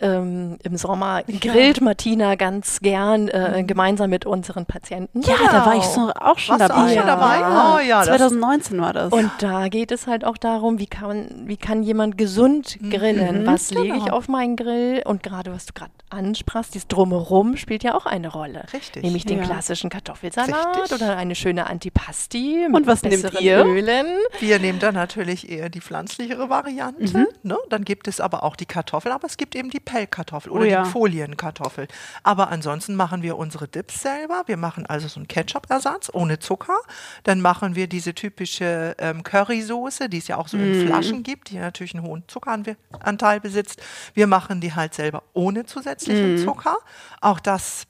[0.00, 5.20] Ähm, Im Sommer grillt Martina ganz gern äh, gemeinsam mit unseren Patienten.
[5.22, 6.82] Ja, da war ich so auch schon Warst du dabei.
[6.82, 7.76] auch schon dabei?
[7.76, 9.12] Oh ja, das 2019 war das.
[9.12, 13.46] Und da geht es halt auch darum, wie kann, wie kann jemand gesund grillen?
[13.46, 14.16] Was lege ich genau.
[14.16, 15.02] auf meinen Grill?
[15.04, 18.64] Und gerade was du gerade ansprachst, dieses Drumherum spielt ja auch eine Rolle.
[18.72, 19.02] Richtig.
[19.02, 19.44] Nämlich den Ja.
[19.44, 20.92] klassischen Kartoffelsalat Richtig.
[21.00, 23.64] oder eine schöne Antipasti Und was nehmt ihr?
[23.64, 24.06] Ölen.
[24.38, 27.18] Wir nehmen dann natürlich eher die pflanzlichere Variante.
[27.18, 27.26] Mhm.
[27.42, 27.56] Ne?
[27.68, 30.66] Dann gibt es aber auch die Kartoffel, aber es gibt eben die Pellkartoffel Oh oder
[30.66, 30.82] ja.
[30.84, 31.88] die Folienkartoffel.
[32.22, 34.42] Aber ansonsten machen wir unsere Dips selber.
[34.46, 36.76] Wir machen also so einen Ketchup-Ersatz ohne Zucker.
[37.24, 40.72] Dann machen wir diese typische ähm, Currysoße, die es ja auch so Mhm.
[40.74, 43.80] in Flaschen gibt, die natürlich einen hohen Zuckeranteil besitzt.
[44.14, 46.44] Wir machen die halt selber ohne zusätzlichen Mhm.
[46.44, 46.76] Zucker.
[47.20, 47.86] Auch das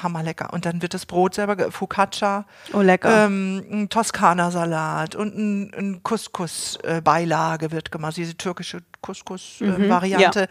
[0.00, 0.52] hammerlecker.
[0.54, 3.26] Und dann wird das Brot selber, Focaccia, Oh, lecker.
[3.26, 8.16] ähm, ein Toskana-Salat und ein, ein Couscous-Beilage wird gemacht.
[8.16, 10.48] Diese türkische Couscous-Variante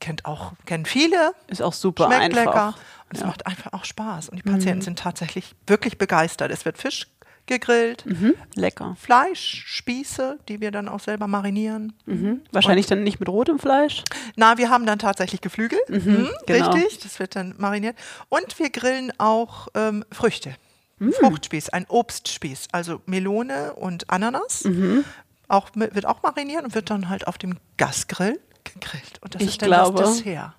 [0.00, 2.44] kennt auch, kennen viele, Ist auch super schmeckt einfach.
[2.44, 2.66] lecker.
[3.08, 3.26] Und es Ja.
[3.26, 3.30] Mhm.
[3.30, 4.28] macht einfach auch Spaß.
[4.28, 6.50] Und die Patienten sind tatsächlich wirklich begeistert.
[6.50, 7.06] Es wird Fisch
[7.46, 8.34] gegrillt, Mhm.
[8.56, 8.96] Lecker.
[8.98, 11.92] Fleisch, Spieße, die wir dann auch selber marinieren.
[12.04, 12.40] Mhm.
[12.50, 14.02] Wahrscheinlich dann nicht mit rotem Fleisch.
[14.34, 15.78] Na, wir haben dann tatsächlich Geflügel.
[15.88, 16.72] Mhm, genau.
[16.72, 17.96] Richtig, das wird dann mariniert.
[18.28, 20.56] Und wir grillen auch ähm, Früchte.
[20.98, 21.10] Mm.
[21.12, 24.64] Fruchtspieß, ein Obstspieß, also Melone und Ananas.
[24.64, 25.04] Mhm.
[25.46, 28.40] Auch, wird auch mariniert und wird dann halt auf dem Gasgrill
[28.74, 29.18] gegrillt.
[29.22, 30.52] Und das Ich ist dann glaube, das Dessert.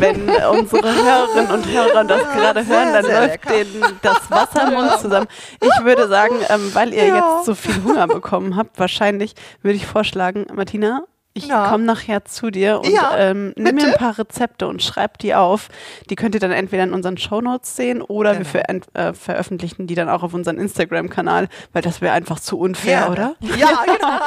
[0.00, 4.74] Wenn unsere Hörerinnen und Hörer das gerade sehr, hören, dann läuft denen das Wasser im
[4.74, 5.26] Mund zusammen.
[5.60, 7.16] Ich würde sagen, ähm, weil ihr Ja.
[7.16, 11.02] jetzt so viel Hunger bekommen habt, wahrscheinlich würde ich vorschlagen, Martina,
[11.38, 11.68] ich Ja.
[11.70, 15.34] komme nachher zu dir und Ja, ähm, nimm mir ein paar Rezepte und schreib die
[15.34, 15.68] auf.
[16.10, 18.80] Die könnt ihr dann entweder in unseren Shownotes sehen oder wir Genau.
[18.94, 23.00] ver äh, veröffentlichen die dann auch auf unseren Instagram-Kanal, weil das wäre einfach zu unfair,
[23.12, 23.12] Gerne.
[23.40, 23.56] oder?
[23.56, 24.18] Ja, genau.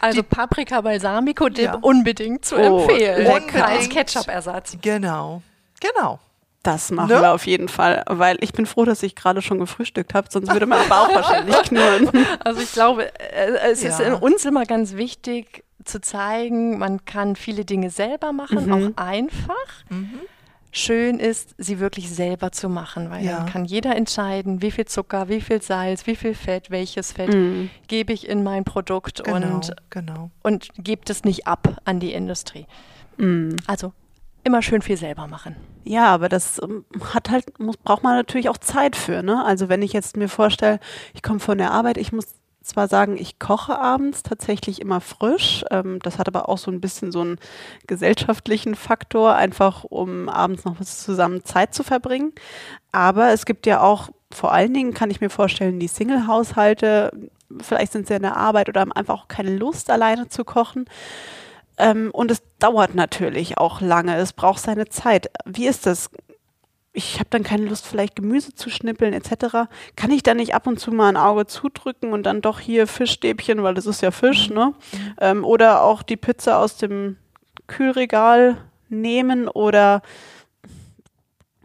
[0.00, 1.78] Also Paprika Balsamico Dip Ja.
[1.80, 3.24] unbedingt zu Oh, empfehlen.
[3.26, 3.66] lecker.
[3.66, 4.76] Als Ketchup-Ersatz.
[4.80, 5.42] genau.
[5.80, 6.18] Genau.
[6.64, 7.20] Das machen Ne?
[7.20, 10.52] wir auf jeden Fall, weil ich bin froh, dass ich gerade schon gefrühstückt habe, sonst
[10.52, 12.08] würde mein Bauch wahrscheinlich knurren.
[12.44, 14.06] Also ich glaube, äh, es ist Ja.
[14.06, 18.72] in uns immer ganz wichtig zu zeigen, man kann viele Dinge selber machen, Mhm.
[18.72, 19.54] auch einfach.
[20.74, 23.38] Schön ist, sie wirklich selber zu machen, weil Ja.
[23.38, 27.34] dann kann jeder entscheiden, wie viel Zucker, wie viel Salz, wie viel Fett, welches Fett
[27.34, 27.68] Mhm.
[27.88, 29.56] gebe ich in mein Produkt Genau.
[29.56, 30.30] und, genau.
[30.42, 32.66] und gebt es nicht ab an die Industrie.
[33.18, 33.56] Mhm.
[33.66, 33.92] Also
[34.44, 35.56] immer schön viel selber machen.
[35.84, 39.44] Ja, aber das ähm, hat halt, muss, braucht man natürlich auch Zeit für, ne?
[39.44, 40.80] Also wenn ich jetzt mir vorstelle,
[41.12, 42.24] ich komme von der Arbeit, ich muss
[42.62, 45.64] zwar sagen, ich koche abends tatsächlich immer frisch.
[45.70, 47.38] Ähm, das hat aber auch so ein bisschen so einen
[47.86, 52.32] gesellschaftlichen Faktor, einfach um abends noch was zusammen Zeit zu verbringen.
[52.92, 57.12] Aber es gibt ja auch, vor allen Dingen kann ich mir vorstellen, die Single-Haushalte,
[57.60, 60.86] vielleicht sind sie in der Arbeit oder haben einfach auch keine Lust, alleine zu kochen.
[61.78, 64.16] Ähm, und es dauert natürlich auch lange.
[64.16, 65.30] Es braucht seine Zeit.
[65.44, 66.10] Wie ist das?
[66.94, 69.68] Ich habe dann keine Lust, vielleicht Gemüse zu schnippeln etc.
[69.96, 72.86] Kann ich da nicht ab und zu mal ein Auge zudrücken und dann doch hier
[72.86, 74.74] Fischstäbchen, weil das ist ja Fisch, ne?
[75.18, 77.16] Ähm, oder auch die Pizza aus dem
[77.66, 78.58] Kühlregal
[78.90, 80.02] nehmen oder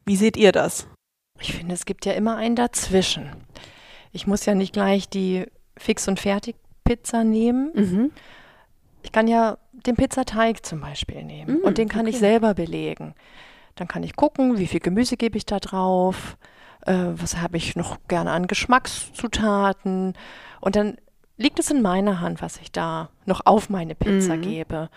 [0.05, 0.87] wie seht ihr das?
[1.39, 3.29] Ich finde, es gibt ja immer einen dazwischen.
[4.13, 5.45] Ich muss ja nicht gleich die
[5.77, 7.71] Fix- und Fertig-Pizza nehmen.
[7.73, 8.11] Mhm.
[9.03, 12.25] Ich kann ja den Pizzateig zum Beispiel nehmen Mm, und den kann ich okay.
[12.25, 13.13] selber belegen.
[13.77, 16.37] Dann kann ich gucken, wie viel Gemüse gebe ich da drauf,
[16.85, 20.13] äh, was habe ich noch gerne an Geschmackszutaten
[20.61, 20.97] und dann
[21.37, 24.41] liegt es in meiner Hand, was ich da noch auf meine Pizza Mhm.
[24.41, 24.89] gebe.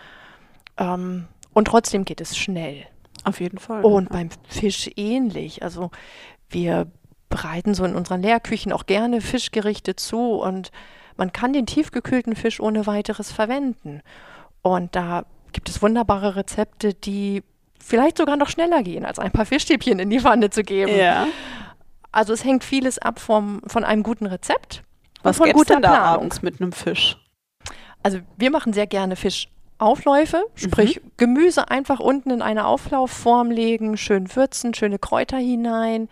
[0.77, 2.85] Ähm, Und trotzdem geht es schnell.
[3.25, 3.83] Auf jeden Fall.
[3.83, 5.63] Und beim Fisch ähnlich.
[5.63, 5.91] Also
[6.49, 6.87] wir
[7.29, 10.71] bereiten so in unseren Lehrküchen auch gerne Fischgerichte zu und
[11.17, 14.01] man kann den tiefgekühlten Fisch ohne weiteres verwenden.
[14.61, 17.43] Und da gibt es wunderbare Rezepte, die
[17.83, 20.95] vielleicht sogar noch schneller gehen, als ein paar Fischstäbchen in die Wanne zu geben.
[20.95, 21.27] ja.
[22.13, 24.83] Also es hängt vieles ab vom, von einem guten Rezept.
[25.19, 26.13] und Was von gibt's guter denn da Planung.
[26.15, 27.17] abends mit einem Fisch?
[28.03, 34.35] Also wir machen sehr gerne Fischaufläufe, sprich Gemüse einfach unten in eine Auflaufform legen, schön
[34.35, 36.09] würzen, schöne Kräuter hinein,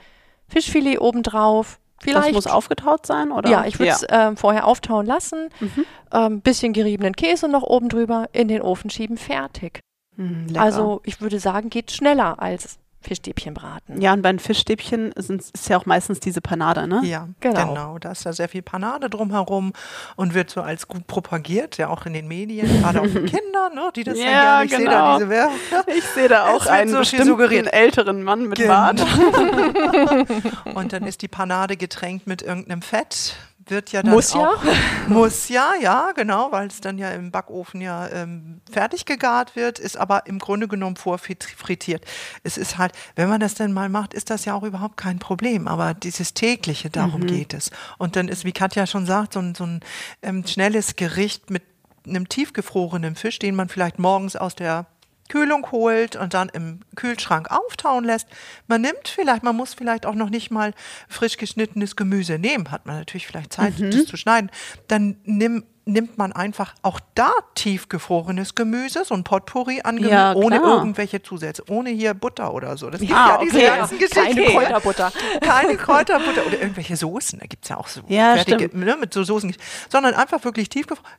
[0.48, 1.80] Fischfilet obendrauf.
[2.02, 3.50] Vielleicht Das muss aufgetaut sein, oder?
[3.50, 5.86] Ja, ich würde es ähm, vorher auftauen lassen, Mhm.
[6.14, 9.82] ähm, bisschen geriebenen Käse noch oben drüber, in den Ofen schieben, fertig.
[10.20, 10.62] Mm, lecker.
[10.62, 14.02] Also ich würde sagen, geht schneller als Fischstäbchen braten.
[14.02, 17.00] Ja, und bei den Fischstäbchen sind, ist ja auch meistens diese Panade, ne?
[17.06, 17.68] Ja, Genau.
[17.70, 17.98] genau.
[17.98, 19.72] Da ist da sehr viel Panade drumherum
[20.18, 23.70] und wird so als gut propagiert, ja auch in den Medien, gerade auch für Kinder,
[23.74, 25.18] ne, die das Ja, ja gerne, ich sehe da genau.
[25.18, 25.56] diese Werbung.
[25.98, 27.72] Ich sehe da Es auch einen so bestimmten suggeriert.
[27.74, 28.74] älteren Mann mit Genau.
[28.74, 29.00] Bart.
[30.76, 33.36] Und dann ist die Panade getränkt mit irgendeinem Fett.
[33.70, 34.40] Wird ja dann Muss ja.
[34.40, 34.64] auch,
[35.08, 39.80] Muss ja, ja, genau, weil es dann ja im Backofen ja ähm, fertig gegart wird,
[39.80, 42.06] ist aber im Grunde genommen vorfrittiert.
[42.44, 45.20] Es ist halt, wenn man das denn mal macht, ist das ja auch überhaupt kein
[45.20, 45.68] Problem.
[45.68, 47.72] Aber dieses tägliche, darum geht es.
[47.98, 49.82] Und dann ist, wie Katja schon sagt, so ein, so ein
[50.22, 51.64] ähm, schnelles Gericht mit
[52.08, 54.88] einem tiefgefrorenen Fisch, den man vielleicht morgens aus der
[55.30, 58.28] Kühlung holt und dann im Kühlschrank auftauen lässt.
[58.68, 60.74] Man nimmt vielleicht, man muss vielleicht auch noch nicht mal
[61.08, 64.52] frisch geschnittenes Gemüse nehmen, hat man natürlich vielleicht Zeit, das zu schneiden.
[64.88, 70.34] Dann nimm, nimmt man einfach auch da tiefgefrorenes Gemüse, so ein Potpourri an Gemüse, Ja,
[70.34, 72.90] ohne irgendwelche Zusätze, ohne hier Butter oder so.
[72.90, 73.68] Das gibt Ah, ja diese okay.
[73.78, 74.36] ganzen Geschichten.
[74.36, 75.12] Keine Kräuterbutter.
[75.42, 77.40] Keine Kräuterbutter oder irgendwelche Soßen.
[77.40, 79.56] Da gibt es ja auch so Ja, fertige, ne, mit so Soßen.
[79.90, 81.12] Sondern einfach wirklich tiefgefroren.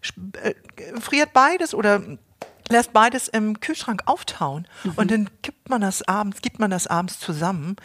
[0.43, 0.55] Äh,
[1.01, 2.03] friert beides oder
[2.71, 4.67] lässt beides im Kühlschrank auftauen.
[4.85, 4.93] Mhm.
[4.97, 7.77] Und dann gibt man das abends, gibt man das abends zusammen.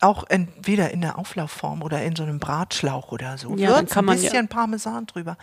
[0.00, 3.54] Auch entweder in der Auflaufform oder in so einem Bratschlauch oder so.
[3.56, 5.36] Ja, kann ein man ja- bisschen Parmesan drüber.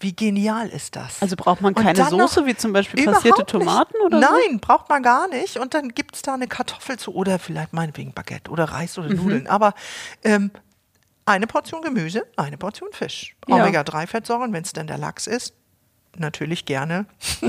[0.00, 1.20] Wie genial ist das?
[1.20, 3.44] Also braucht man keine Soße, wie zum Beispiel passierte.
[3.44, 4.26] Tomaten oder so?
[4.26, 5.58] Nein, braucht man gar nicht.
[5.58, 9.04] Und dann gibt es da eine Kartoffel zu oder vielleicht meinetwegen Baguette oder Reis Mhm.
[9.04, 9.46] oder Nudeln.
[9.48, 9.74] Aber
[10.24, 10.50] ähm,
[11.26, 13.36] eine Portion Gemüse, eine Portion Fisch.
[13.48, 13.56] Ja.
[13.56, 15.52] Omega-3-Fettsäuren, wenn es denn der Lachs ist.
[16.18, 17.06] Natürlich gerne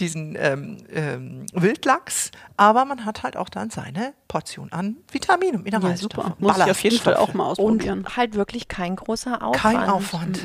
[0.00, 5.70] diesen ähm, ähm, Wildlachs, aber man hat halt auch dann seine Portion an Vitaminen und
[5.70, 6.00] Ja, Mineralstoffen.
[6.32, 6.36] super.
[6.40, 7.98] Muss ich auf jeden Fall auch mal ausprobieren.
[8.00, 9.76] Und halt wirklich kein großer Aufwand.
[9.76, 10.40] Kein Aufwand.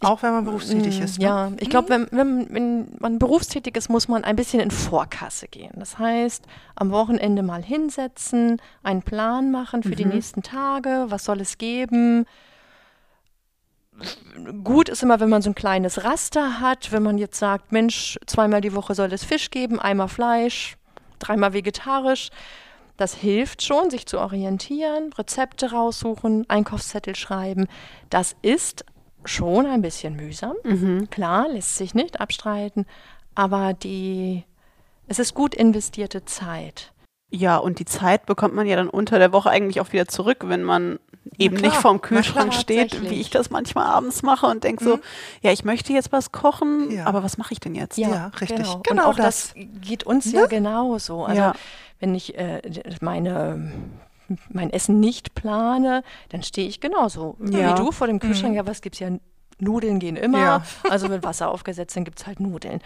[0.00, 1.18] Auch wenn man berufstätig ist.
[1.18, 1.24] Ne?
[1.24, 5.48] Ja, ich glaube, wenn, wenn, wenn man berufstätig ist, muss man ein bisschen in Vorkasse
[5.48, 5.72] gehen.
[5.76, 6.44] Das heißt,
[6.76, 12.24] am Wochenende mal hinsetzen, einen Plan machen für die nächsten Tage, was soll es geben.
[14.64, 18.18] Gut ist immer, wenn man so ein kleines Raster hat, wenn man jetzt sagt, Mensch,
[18.26, 20.76] zweimal die Woche soll es Fisch geben, einmal Fleisch,
[21.18, 22.30] dreimal vegetarisch.
[22.96, 27.66] Das hilft schon, sich zu orientieren, Rezepte raussuchen, Einkaufszettel schreiben.
[28.10, 28.84] Das ist
[29.24, 30.54] schon ein bisschen mühsam.
[31.10, 32.86] Klar, lässt sich nicht abstreiten,
[33.34, 34.44] aber die,
[35.06, 36.92] es ist gut investierte Zeit.
[37.30, 40.44] Ja, und die Zeit bekommt man ja dann unter der Woche eigentlich auch wieder zurück,
[40.46, 40.98] wenn man
[41.38, 44.84] eben klar, nicht vorm klar, Kühlschrank steht, wie ich das manchmal abends mache und denke
[44.84, 44.98] so,
[45.42, 47.06] ja, ich möchte jetzt was kochen, Ja.
[47.06, 47.96] aber was mache ich denn jetzt?
[47.98, 48.58] Ja, richtig.
[48.58, 49.54] Genau, Genau und auch das.
[49.54, 51.24] das, geht uns ja genauso.
[51.24, 51.52] Also Ja.
[52.00, 52.60] wenn ich äh,
[53.00, 53.72] meine
[54.50, 57.70] mein Essen nicht plane, dann stehe ich genauso Ja.
[57.72, 58.54] wie du vor dem Kühlschrank.
[58.54, 59.10] Ja, was gibt's ja?
[59.58, 60.38] Nudeln gehen immer.
[60.38, 60.62] Ja.
[60.88, 62.80] Also mit Wasser aufgesetzt, dann gibt's halt Nudeln.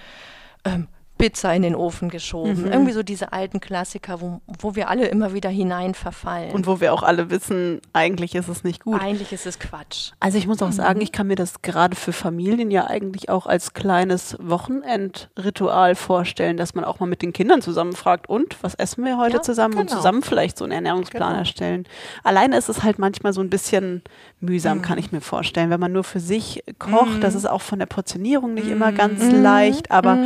[0.65, 0.89] Ähm,
[1.19, 2.67] Pizza in den Ofen geschoben.
[2.67, 6.53] Irgendwie so diese alten Klassiker, wo, wo wir alle immer wieder hinein verfallen.
[6.53, 9.01] Und wo wir auch alle wissen, eigentlich ist es nicht gut.
[9.01, 10.13] Eigentlich ist es Quatsch.
[10.21, 10.73] Also ich muss auch Mhm.
[10.73, 16.57] sagen, ich kann mir das gerade für Familien ja eigentlich auch als kleines Wochenendritual vorstellen,
[16.57, 19.43] dass man auch mal mit den Kindern zusammen fragt, und was essen wir heute Ja,
[19.43, 19.97] zusammen und genau.
[19.99, 21.39] zusammen vielleicht so einen Ernährungsplan Genau.
[21.39, 21.85] erstellen.
[22.25, 24.03] Alleine ist es halt manchmal so ein bisschen
[24.41, 24.49] Mhm.
[24.49, 27.23] mühsam, kann ich mir vorstellen, wenn man nur für sich kocht.
[27.23, 29.43] Das ist auch von der Portionierung nicht immer ganz Mhm.
[29.43, 30.19] leicht, aber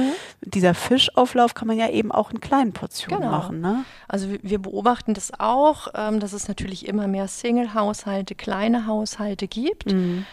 [0.42, 3.30] dieser Fischauflauf kann man ja eben auch in kleinen Portionen Genau.
[3.32, 3.60] machen.
[3.60, 3.84] Ne?
[4.08, 9.92] Also wir- beobachten das auch, ähm, dass es natürlich immer mehr Single-Haushalte, kleine Haushalte gibt.
[9.92, 10.26] Mhm.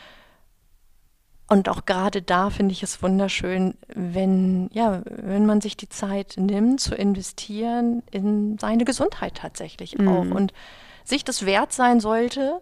[1.50, 6.34] Und auch gerade da finde ich es wunderschön, wenn, ja, wenn man sich die Zeit
[6.38, 10.26] nimmt, zu investieren in seine Gesundheit tatsächlich auch.
[10.30, 10.52] Und
[11.06, 12.60] sich das wert sein sollte,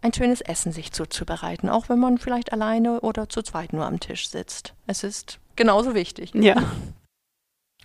[0.00, 3.98] ein schönes Essen sich zuzubereiten, auch wenn man vielleicht alleine oder zu zweit nur am
[3.98, 4.74] Tisch sitzt.
[4.86, 6.32] Es ist genauso wichtig.
[6.34, 6.54] Ja.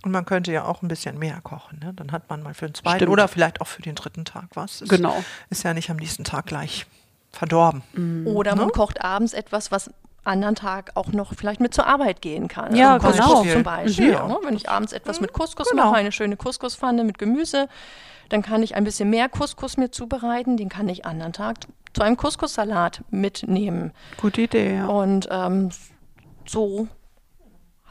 [0.02, 1.80] Und man könnte ja auch ein bisschen mehr kochen.
[1.82, 1.92] Ne?
[1.94, 3.12] Dann hat man mal für den zweiten Stimmt.
[3.12, 4.80] oder vielleicht auch für den dritten Tag was.
[4.82, 5.22] Ist, Genau.
[5.50, 6.86] Ist ja nicht am nächsten Tag gleich
[7.32, 7.82] verdorben.
[8.26, 8.72] Oder man Ne?
[8.72, 9.90] kocht abends etwas, was
[10.24, 12.74] anderen Tag auch noch vielleicht mit zur Arbeit gehen kann.
[12.76, 13.34] Ja, also genau.
[13.34, 14.12] Couscous zum Beispiel.
[14.12, 14.28] Ja.
[14.28, 14.38] Ne?
[14.42, 15.86] Wenn ich abends etwas mit Couscous genau.
[15.86, 17.68] mache, eine schöne Couscouspfanne mit Gemüse,
[18.28, 20.56] dann kann ich ein bisschen mehr Couscous mir zubereiten.
[20.56, 21.56] Den kann ich anderen Tag
[21.92, 23.92] zu einem Couscous-Salat mitnehmen.
[24.20, 24.86] Gute Idee, ja.
[24.86, 25.70] Und ähm,
[26.46, 26.88] so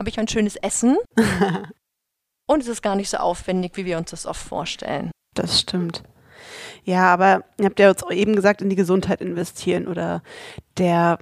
[0.03, 0.97] habe ich ein schönes Essen.
[2.45, 5.11] Und es ist gar nicht so aufwendig, wie wir uns das oft vorstellen.
[5.33, 6.03] Das stimmt.
[6.83, 10.21] Ja, aber ihr habt ja jetzt auch eben gesagt, in die Gesundheit investieren oder
[10.77, 11.19] der,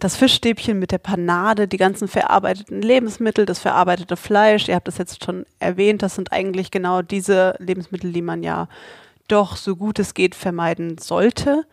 [0.00, 4.96] das Fischstäbchen mit der Panade, die ganzen verarbeiteten Lebensmittel, das verarbeitete Fleisch, ihr habt das
[4.96, 8.68] jetzt schon erwähnt, das sind eigentlich genau diese Lebensmittel, die man ja
[9.28, 11.66] doch so gut es geht vermeiden sollte.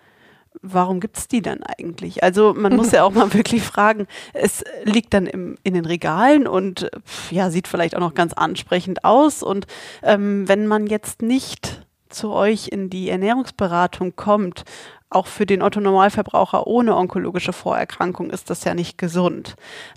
[0.61, 2.23] Warum gibt es die dann eigentlich?
[2.23, 6.47] Also man muss ja auch mal wirklich fragen, es liegt dann im, in den Regalen
[6.47, 6.89] und
[7.29, 9.43] ja, sieht vielleicht auch noch ganz ansprechend aus.
[9.43, 9.65] Und
[10.03, 14.65] ähm, wenn man jetzt nicht zu euch in die Ernährungsberatung kommt,
[15.11, 19.55] auch für den Otto-Normalverbraucher ohne onkologische Vorerkrankung ist das ja nicht gesund.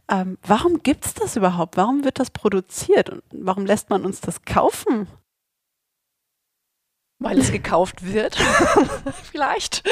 [0.09, 1.77] Ähm, warum gibt es das überhaupt?
[1.77, 3.11] Warum wird das produziert?
[3.11, 5.07] Und warum lässt man uns das kaufen?
[7.21, 8.37] Weil es gekauft wird.
[9.31, 9.85] Vielleicht.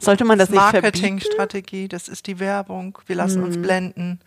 [0.00, 1.02] Sollte man das, Das nicht verbieten?
[1.02, 2.98] Marketingstrategie, das ist die Werbung.
[3.06, 3.62] Wir lassen uns Hm.
[3.62, 4.20] blenden.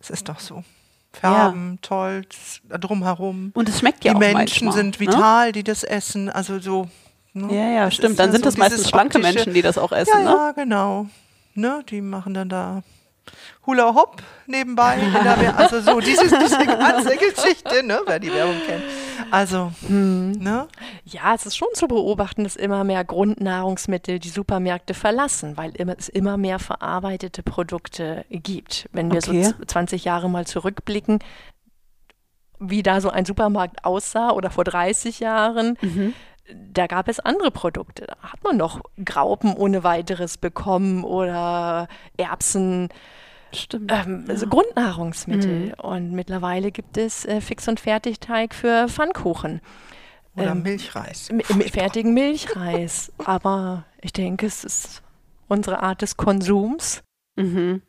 [0.00, 0.64] Es ist doch so.
[1.12, 3.50] Farben, toll, das- drumherum.
[3.54, 5.06] Und es schmeckt ja die auch Menschen manchmal, sind ne?
[5.06, 6.28] vital, die das essen.
[6.30, 6.88] Also so.
[7.32, 7.54] Ne?
[7.54, 8.18] Ja, ja, Das stimmt.
[8.18, 10.30] Dann ja sind so das meistens schlanke Menschen, die das auch essen, Ja, ne?
[10.30, 11.06] ja, genau.
[11.54, 12.82] Ne, die machen dann da
[13.70, 14.98] Hula Hop nebenbei.
[15.56, 18.82] also so dieses, diese ganze Geschichte, ne, wer die Werbung kennt.
[19.30, 20.32] Also, Hm.
[20.32, 20.66] ne?
[21.04, 26.08] Ja, es ist schon zu beobachten, dass immer mehr Grundnahrungsmittel die Supermärkte verlassen, weil es
[26.08, 28.88] immer mehr verarbeitete Produkte gibt.
[28.92, 29.44] Wenn wir Okay.
[29.44, 31.20] so z- 20 Jahre mal zurückblicken,
[32.58, 36.12] wie da so ein Supermarkt aussah oder vor 30 Jahren, Mhm.
[36.72, 38.06] da gab es andere Produkte.
[38.06, 42.88] Da hat man noch Graupen ohne weiteres bekommen oder Erbsen,
[43.52, 43.90] Stimmt.
[43.92, 45.74] ähm, also Grundnahrungsmittel.
[45.82, 49.60] Und mittlerweile gibt es äh, Fix- und Fertigteig für Pfannkuchen.
[50.36, 51.28] Oder Ähm, Milchreis.
[51.72, 53.12] Fertigen Milchreis.
[53.24, 55.02] Aber ich denke, es ist
[55.48, 57.02] unsere Art des Konsums.
[57.36, 57.82] Mhm.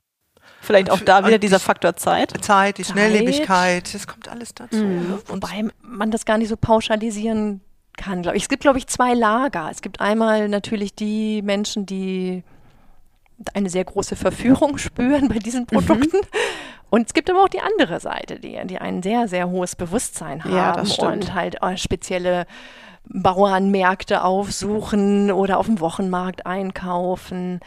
[0.60, 2.34] Vielleicht auch da wieder dieser die- Faktor Zeit.
[2.44, 2.94] Zeit, die Zeit.
[2.94, 4.78] Schnelllebigkeit, das kommt alles dazu.
[4.78, 5.14] Mhm.
[5.30, 7.62] Und Wobei man das gar nicht so pauschalisieren
[7.98, 8.44] kann, glaube ich.
[8.44, 9.70] Es gibt, glaube ich, zwei Lager.
[9.72, 12.44] Es gibt einmal natürlich die Menschen, die
[13.54, 16.18] eine sehr große Verführung spüren bei diesen Produkten.
[16.90, 20.44] Und es gibt aber auch die andere Seite, die, die ein sehr, sehr hohes Bewusstsein
[20.44, 22.46] haben Ja, und halt äh, spezielle
[23.06, 27.62] Bauernmärkte aufsuchen oder auf dem Wochenmarkt einkaufen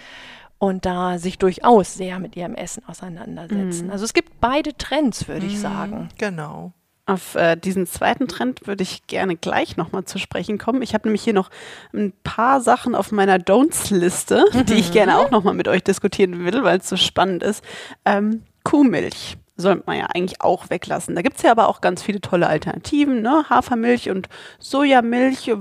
[0.58, 3.90] und da sich durchaus sehr mit ihrem Essen auseinandersetzen.
[3.90, 6.08] Also es gibt beide Trends, würde ich sagen.
[6.18, 6.72] genau.
[7.06, 10.80] Auf äh, diesen zweiten Trend würde ich gerne gleich nochmal zu sprechen kommen.
[10.80, 11.50] Ich habe nämlich hier noch
[11.92, 16.64] ein paar Sachen auf meiner Don'ts-Liste, die ich gerne auch nochmal mit euch diskutieren will,
[16.64, 17.62] weil es so spannend ist.
[18.06, 21.14] Ähm, Kuhmilch sollte man ja eigentlich auch weglassen.
[21.14, 23.44] Da gibt es ja aber auch ganz viele tolle Alternativen, ne?
[23.50, 25.52] Hafermilch und Sojamilch,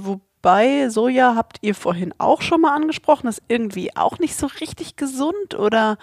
[0.43, 4.97] wobei Soja habt ihr vorhin auch schon mal angesprochen, ist irgendwie auch nicht so richtig
[4.97, 5.97] gesund oder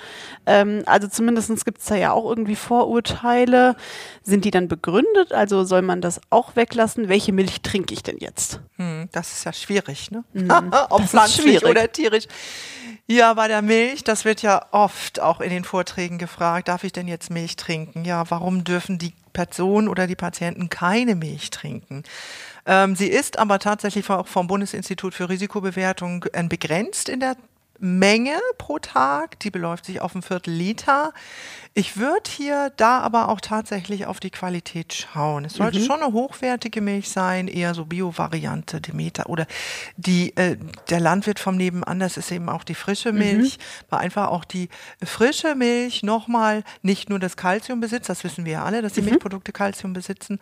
[0.46, 3.76] ähm, also zumindest gibt es da ja auch irgendwie Vorurteile.
[4.22, 5.33] Sind die dann begründet?
[5.33, 7.09] Also soll man das auch weglassen?
[7.09, 8.61] Welche Milch trinke ich denn jetzt?
[8.76, 10.24] Hm, das ist ja schwierig, ne?
[10.70, 11.64] Das Ob pflanzlich schwierig.
[11.64, 12.24] oder tierisch.
[13.07, 16.92] Ja, bei der Milch, das wird ja oft auch in den Vorträgen gefragt, darf ich
[16.92, 18.05] denn jetzt Milch trinken?
[18.05, 22.05] Ja, warum dürfen die Personen oder die Patienten keine Milch trinken?
[22.70, 27.37] Ähm, sie ist aber tatsächlich auch vom Bundesinstitut für Risikobewertung äh, begrenzt in der
[27.80, 31.12] Menge pro Tag, die beläuft sich auf ein Viertel Liter.
[31.72, 35.44] Ich würde hier da aber auch tatsächlich auf die Qualität schauen.
[35.44, 39.46] Es sollte schon eine hochwertige Milch sein, eher so Bio-Variante, Demeter oder
[39.96, 40.56] die, äh,
[40.90, 44.68] der Landwirt vom Nebenan, das ist eben auch die frische Milch, weil einfach auch die
[45.02, 49.02] frische Milch nochmal nicht nur das Kalzium besitzt, das wissen wir ja alle, dass die
[49.02, 50.38] Milchprodukte Kalzium besitzen,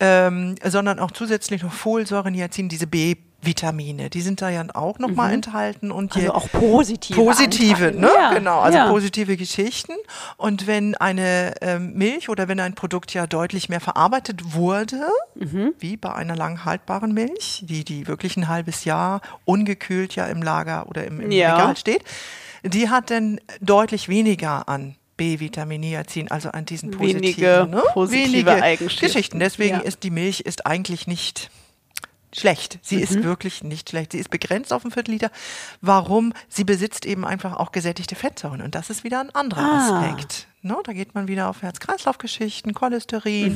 [0.00, 4.98] ähm, sondern auch zusätzlich noch Folsäure, Niacin, diese B Vitamine, die sind da ja auch
[4.98, 7.18] nochmal enthalten und Also auch positive.
[7.18, 8.00] positive, Anteile.
[8.00, 8.10] ne?
[8.14, 8.88] Ja, genau, also ja.
[8.90, 9.92] positive Geschichten.
[10.36, 15.00] Und wenn eine ähm, Milch oder wenn ein Produkt ja deutlich mehr verarbeitet wurde,
[15.34, 15.72] Mhm.
[15.78, 20.42] wie bei einer lang haltbaren Milch, die, die wirklich ein halbes Jahr ungekühlt ja im
[20.42, 21.56] Lager oder im, im Ja.
[21.56, 22.04] Regal steht,
[22.62, 27.82] die hat dann deutlich weniger an B-Vitamin, Niacin, also an diesen positiven, Wenige ne?
[27.94, 29.06] positive Wenige Eigenschaften.
[29.06, 29.38] Geschichten.
[29.38, 31.50] Deswegen ist die Milch ist eigentlich nicht
[32.34, 32.78] schlecht.
[32.82, 33.02] Sie Mhm.
[33.02, 34.12] ist wirklich nicht schlecht.
[34.12, 35.30] Sie ist begrenzt auf ein Viertel Liter.
[35.80, 36.32] Warum?
[36.48, 38.62] Sie besitzt eben einfach auch gesättigte Fettsäuren.
[38.62, 40.00] Und das ist wieder ein anderer Ah.
[40.02, 40.46] Aspekt.
[40.62, 43.54] Ne, da geht man wieder auf Herz-Kreislauf-Geschichten, Cholesterin,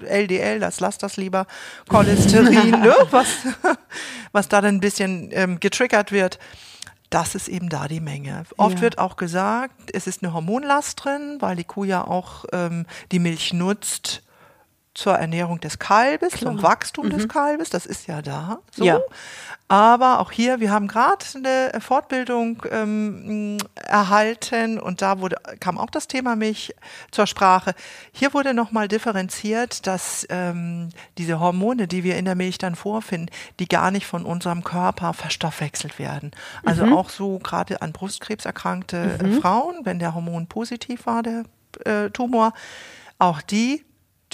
[0.00, 0.02] Mhm.
[0.06, 1.46] LDL, das lasst das lieber.
[1.90, 3.28] Cholesterin, ne, was,
[4.32, 6.38] was da dann ein bisschen ähm, getriggert wird.
[7.10, 8.44] das ist eben da die Menge.
[8.58, 8.80] Oft Ja.
[8.82, 13.18] wird auch gesagt, es ist eine Hormonlast drin, weil die Kuh ja auch ähm, die
[13.18, 14.22] Milch nutzt
[14.98, 17.70] zur Ernährung des Kalbes, zum Wachstum des Kalbes.
[17.70, 18.84] Das ist ja da so.
[18.84, 18.98] Ja.
[19.68, 25.90] Aber auch hier, wir haben gerade eine Fortbildung ähm, erhalten und da wurde, kam auch
[25.90, 26.74] das Thema Milch
[27.12, 27.76] zur Sprache.
[28.10, 33.30] Hier wurde nochmal differenziert, dass ähm, diese Hormone, die wir in der Milch dann vorfinden,
[33.60, 36.32] die gar nicht von unserem Körper verstoffwechselt werden.
[36.64, 41.44] Also auch so gerade an Brustkrebs erkrankte äh, Frauen, wenn der Hormon positiv war, der
[41.84, 42.52] äh, Tumor,
[43.20, 43.84] auch die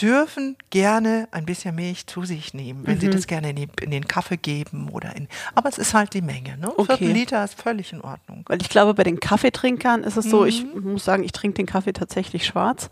[0.00, 3.90] dürfen gerne ein bisschen Milch zu sich nehmen, wenn sie das gerne in, die, in
[3.92, 5.28] den Kaffee geben oder in.
[5.54, 6.56] Aber es ist halt die Menge.
[6.58, 6.68] Ne?
[6.76, 6.96] Okay.
[6.96, 8.44] Viertel Liter ist völlig in Ordnung.
[8.48, 10.92] Weil ich glaube, bei den Kaffeetrinkern ist es so, ich Mhm.
[10.94, 12.90] muss sagen, ich trinke den Kaffee tatsächlich schwarz.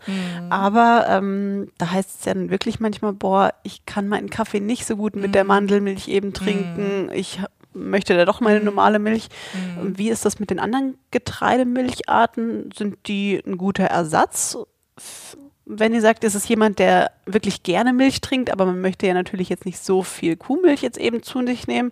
[0.49, 4.85] Aber ähm, da heißt es ja dann wirklich manchmal, boah, ich kann meinen Kaffee nicht
[4.85, 5.31] so gut mit Mhm.
[5.33, 7.09] der Mandelmilch eben trinken.
[7.13, 7.39] Ich
[7.73, 8.65] möchte da doch meine Mhm.
[8.65, 9.27] normale Milch.
[9.81, 12.69] Wie ist das mit den anderen Getreidemilcharten?
[12.75, 14.57] Sind die ein guter Ersatz?
[15.65, 19.13] Wenn ihr sagt, es ist jemand, der wirklich gerne Milch trinkt, aber man möchte ja
[19.13, 21.91] natürlich jetzt nicht so viel Kuhmilch jetzt eben zu sich nehmen,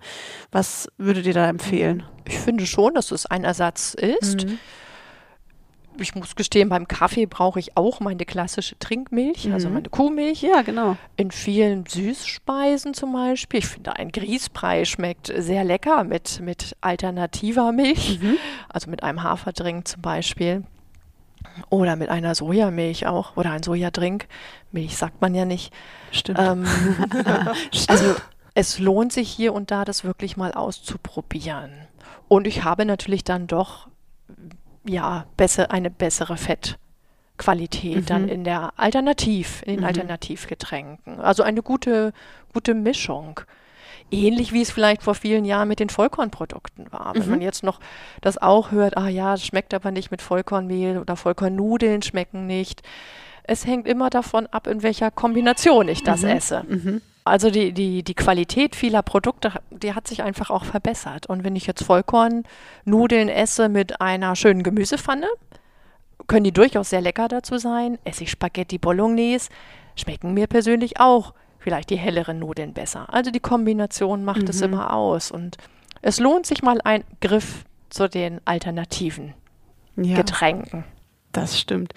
[0.52, 2.04] was würdet ihr da empfehlen?
[2.28, 4.46] Ich finde schon, dass es ein Ersatz ist.
[6.00, 10.42] Ich muss gestehen, beim Kaffee brauche ich auch meine klassische Trinkmilch, also meine Kuhmilch.
[10.42, 10.98] Ja, genau.
[11.18, 13.60] In vielen Süßspeisen zum Beispiel.
[13.60, 18.20] Ich finde, ein Grießbrei schmeckt sehr lecker mit, mit alternativer Milch,
[18.70, 20.64] also mit einem Haferdrink zum Beispiel.
[21.70, 23.36] Oder mit einer Sojamilch auch.
[23.38, 24.28] Oder ein Sojadrink.
[24.72, 25.74] Milch sagt man ja nicht.
[26.12, 26.40] Stimmt.
[26.40, 26.66] Ähm,
[27.88, 28.16] also
[28.54, 31.72] es lohnt sich hier und da, das wirklich mal auszuprobieren.
[32.28, 33.88] Und ich habe natürlich dann doch
[34.86, 41.20] ja besser, eine bessere Fettqualität dann in der Alternativ, in den Alternativgetränken.
[41.20, 42.14] Also eine gute,
[42.54, 43.42] gute Mischung.
[44.12, 47.14] Ähnlich wie es vielleicht vor vielen Jahren mit den Vollkornprodukten war.
[47.16, 47.80] Wenn man jetzt noch
[48.20, 52.84] das auch hört, ah ja, das schmeckt aber nicht mit Vollkornmehl oder Vollkornnudeln schmecken nicht.
[53.44, 56.66] Es hängt immer davon ab, in welcher Kombination ich das esse.
[57.24, 61.28] Also die, die, die Qualität vieler Produkte, die hat sich einfach auch verbessert.
[61.28, 65.28] Und wenn ich jetzt Vollkornnudeln esse mit einer schönen Gemüsepfanne,
[66.28, 67.98] können die durchaus sehr lecker dazu sein.
[68.04, 69.50] Esse ich Spaghetti Bolognese,
[69.96, 73.14] schmecken mir persönlich auch vielleicht die helleren Nudeln besser.
[73.14, 75.32] Also die Kombination macht es immer aus.
[75.32, 75.58] Und
[76.02, 79.34] es lohnt sich mal ein Griff zu den alternativen
[79.96, 80.84] ja, Getränken.
[81.32, 81.94] das stimmt.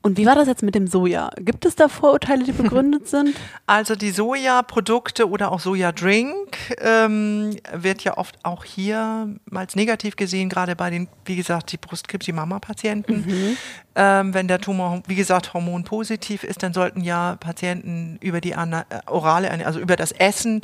[0.00, 1.30] Und wie war das jetzt mit dem Soja?
[1.38, 3.36] Gibt es da Vorurteile, die begründet sind?
[3.66, 10.48] Also die Sojaprodukte oder auch Sojadrink ähm, wird ja oft auch hier als negativ gesehen,
[10.48, 13.56] gerade bei den, wie gesagt, die Brustkrebs, die Mama-Patienten.
[13.96, 18.82] Ähm, wenn der Tumor, wie gesagt, hormonpositiv ist, dann sollten ja Patienten über die ana
[18.90, 20.62] äh, orale, also über das Essen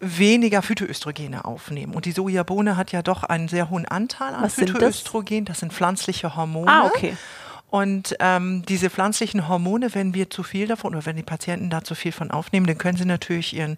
[0.00, 1.94] weniger Phytoöstrogene aufnehmen.
[1.94, 4.76] Und die Sojabohne hat ja doch einen sehr hohen Anteil an Was sind das?
[4.76, 5.44] Phytoöstrogen.
[5.44, 6.70] Das sind pflanzliche Hormone.
[6.70, 7.16] Ah, okay.
[7.72, 11.82] Und ähm, diese pflanzlichen Hormone, wenn wir zu viel davon oder wenn die Patienten da
[11.82, 13.76] zu viel von aufnehmen, dann können sie natürlich ihren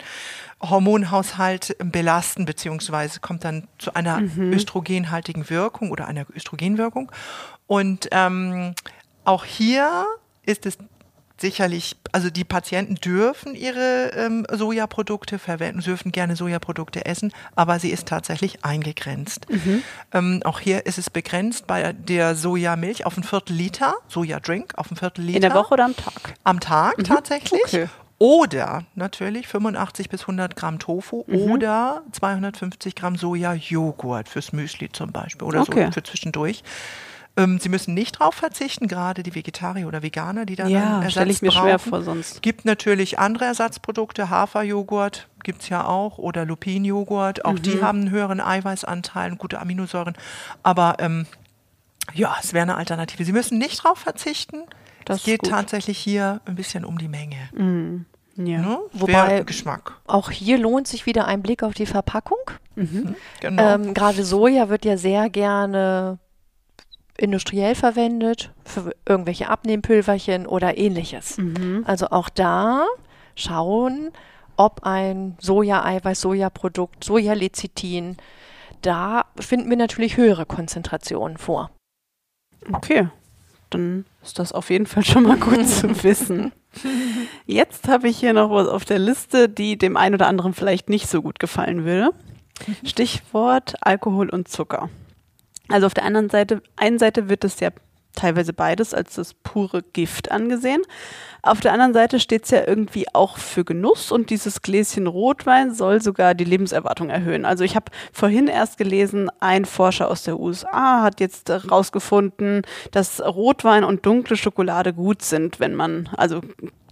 [0.61, 7.13] Hormonhaushalt belasten, beziehungsweise kommt dann zu einer östrogenhaltigen Wirkung oder einer Östrogenwirkung.
[7.69, 8.75] Und ähm,
[9.25, 10.05] auch hier
[10.45, 10.77] ist es
[11.37, 17.91] sicherlich, also die Patienten dürfen ihre ähm, Sojaprodukte verwenden, dürfen gerne Sojaprodukte essen, aber sie
[17.91, 19.47] ist tatsächlich eingegrenzt.
[20.13, 24.91] Ähm, auch hier ist es begrenzt bei der Sojamilch auf ein Viertel Liter, Sojadrink auf
[24.91, 25.37] ein Viertel Liter.
[25.37, 26.35] In der Woche oder am Tag?
[26.45, 27.63] Am Tag tatsächlich.
[27.65, 27.89] Okay.
[28.19, 35.47] Oder natürlich 85 bis 100 Gramm Tofu oder 250 Gramm Soja-Joghurt fürs Müsli zum Beispiel
[35.47, 35.87] oder Okay.
[35.87, 36.63] so für zwischendurch.
[37.37, 41.13] Ähm, Sie müssen nicht drauf verzichten, gerade die Vegetarier oder Veganer, die da Ja, Ersatz
[41.13, 41.91] stelle ich mir schwer brauchen.
[41.91, 42.43] vor sonst.
[42.43, 47.45] Gibt natürlich andere Ersatzprodukte, Haferjoghurt gibt es ja auch oder Lupinjoghurt.
[47.45, 47.63] Auch Mhm.
[47.63, 50.15] die haben einen höheren Eiweißanteil und gute Aminosäuren.
[50.63, 51.27] Aber ähm,
[52.15, 53.25] ja, es wäre eine Alternative.
[53.25, 54.63] Sie müssen nicht drauf verzichten.
[55.05, 55.51] Das es geht gut.
[55.51, 57.37] tatsächlich hier ein bisschen um die Menge.
[58.37, 58.59] Ja.
[58.59, 58.79] Ne?
[58.93, 59.93] Wobei- Schwer Geschmack.
[60.07, 62.39] Auch hier lohnt sich wieder ein Blick auf die Verpackung.
[62.77, 63.15] Genau.
[63.75, 66.19] Ähm, Gerade Soja wird ja sehr gerne
[67.17, 71.39] industriell verwendet, für irgendwelche Abnehmpülverchen oder ähnliches.
[71.85, 72.87] Also auch da
[73.37, 74.11] schauen,
[74.57, 78.17] ob ein Soja-Eiweiß, Sojaprodukt, Sojalecithin,
[78.83, 81.71] da finden wir natürlich höhere Konzentrationen vor.
[82.73, 83.09] Okay,
[83.71, 86.53] dann ist das auf jeden Fall schon mal gut zu wissen.
[87.47, 90.89] Jetzt habe ich hier noch was auf der Liste, die dem einen oder anderen vielleicht
[90.89, 92.11] nicht so gut gefallen würde.
[92.85, 94.89] Stichwort Alkohol und Zucker.
[95.69, 97.71] Also auf der anderen Seite, einen Seite wird es ja
[98.15, 100.83] teilweise beides als das pure Gift angesehen.
[101.43, 105.75] Auf der anderen Seite steht es ja irgendwie auch für Genuss und dieses Gläschen Rotwein
[105.75, 107.45] soll sogar die Lebenserwartung erhöhen.
[107.45, 112.63] Also ich habe vorhin erst gelesen, ein Forscher aus der USA hat jetzt herausgefunden,
[112.93, 116.41] dass Rotwein und dunkle Schokolade gut sind, wenn man also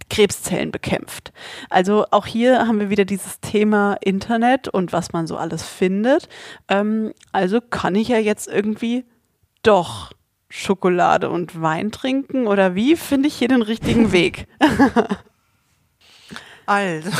[0.09, 1.31] Krebszellen bekämpft.
[1.69, 6.29] Also auch hier haben wir wieder dieses Thema Internet und was man so alles findet.
[6.69, 9.05] Ähm, also kann ich ja jetzt irgendwie
[9.63, 10.11] doch
[10.49, 14.47] Schokolade und Wein trinken oder wie finde ich hier den richtigen Weg?
[16.65, 17.09] Also.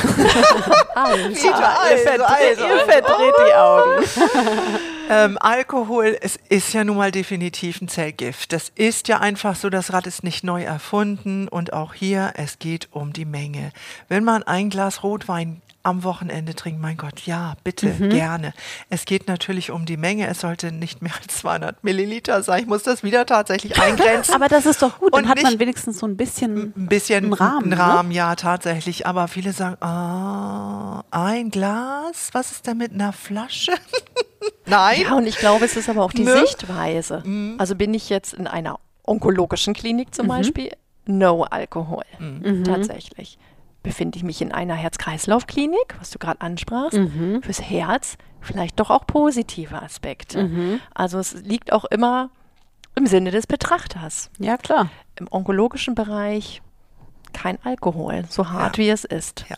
[0.95, 1.47] Also.
[1.47, 4.05] Ja, ihr, verdreht, ihr verdreht die Augen.
[5.09, 8.53] Ähm, Alkohol, es ist ja nun mal definitiv ein Zellgift.
[8.53, 12.57] Das ist ja einfach so, das Rad ist nicht neu erfunden und auch hier, es
[12.57, 13.71] geht um die Menge.
[14.07, 18.53] Wenn man ein Glas Rotwein am Wochenende trinkt, mein Gott, ja, bitte, gerne.
[18.89, 20.27] Es geht natürlich um die Menge.
[20.27, 22.61] Es sollte nicht mehr als 200 Milliliter sein.
[22.63, 24.33] Ich muss das wieder tatsächlich eingrenzen.
[24.35, 27.25] Aber das ist doch gut, dann Und hat man wenigstens so ein bisschen ein bisschen
[27.25, 27.65] einen Rahmen.
[27.65, 27.79] Ein ne?
[27.79, 29.05] Rahmen, ja, tatsächlich.
[29.05, 32.29] Aber viele sagen, ah, ein Glas?
[32.31, 33.73] Was ist denn mit einer Flasche?
[34.65, 35.01] Nein.
[35.01, 36.39] Ja, und ich glaube, es ist aber auch die Ne?
[36.39, 37.23] Sichtweise.
[37.57, 40.71] Also bin ich jetzt in einer onkologischen Klinik zum Beispiel,
[41.05, 42.03] no Alkohol.
[42.63, 43.37] Tatsächlich.
[43.83, 46.97] Befinde ich mich in einer Herz-Kreislauf-Klinik, was du gerade ansprachst,
[47.41, 50.79] fürs Herz, vielleicht doch auch positive Aspekte.
[50.93, 52.29] Also es liegt auch immer
[52.95, 54.29] im Sinne des Betrachters.
[54.39, 54.89] Ja, klar.
[55.19, 56.61] Im onkologischen Bereich
[57.33, 58.83] kein Alkohol, so hart Ja.
[58.83, 59.45] wie es ist.
[59.49, 59.57] Ja.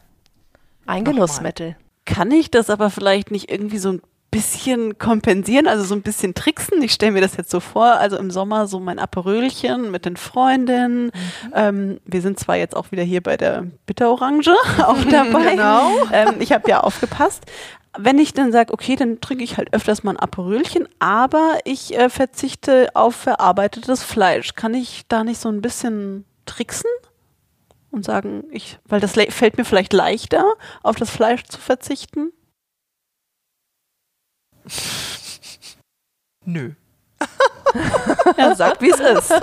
[0.85, 1.13] Ein Nochmal.
[1.15, 1.75] Genussmittel.
[2.05, 4.01] Kann ich das aber vielleicht nicht irgendwie so ein
[4.35, 6.81] bisschen kompensieren, also so ein bisschen tricksen?
[6.81, 10.17] Ich stelle mir das jetzt so vor, also im Sommer so mein Aperölchen mit den
[10.17, 11.11] Freundinnen.
[11.53, 14.53] Ähm, wir sind zwar jetzt auch wieder hier bei der Bitterorange
[14.85, 15.51] auch dabei.
[15.51, 15.89] Genau.
[16.11, 17.45] Ähm, ich habe ja aufgepasst.
[17.97, 21.97] Wenn ich dann sage, okay, dann trinke ich halt öfters mal ein Aperölchen, aber ich
[21.97, 24.53] äh, verzichte auf verarbeitetes Fleisch.
[24.55, 26.91] Kann ich da nicht so ein bisschen tricksen?
[27.89, 30.43] Und sagen, ich, weil das fällt mir vielleicht leichter,
[30.83, 32.33] auf das Fleisch zu verzichten.
[36.45, 36.71] Nö.
[38.37, 39.33] Ja, sagt, wie es ist.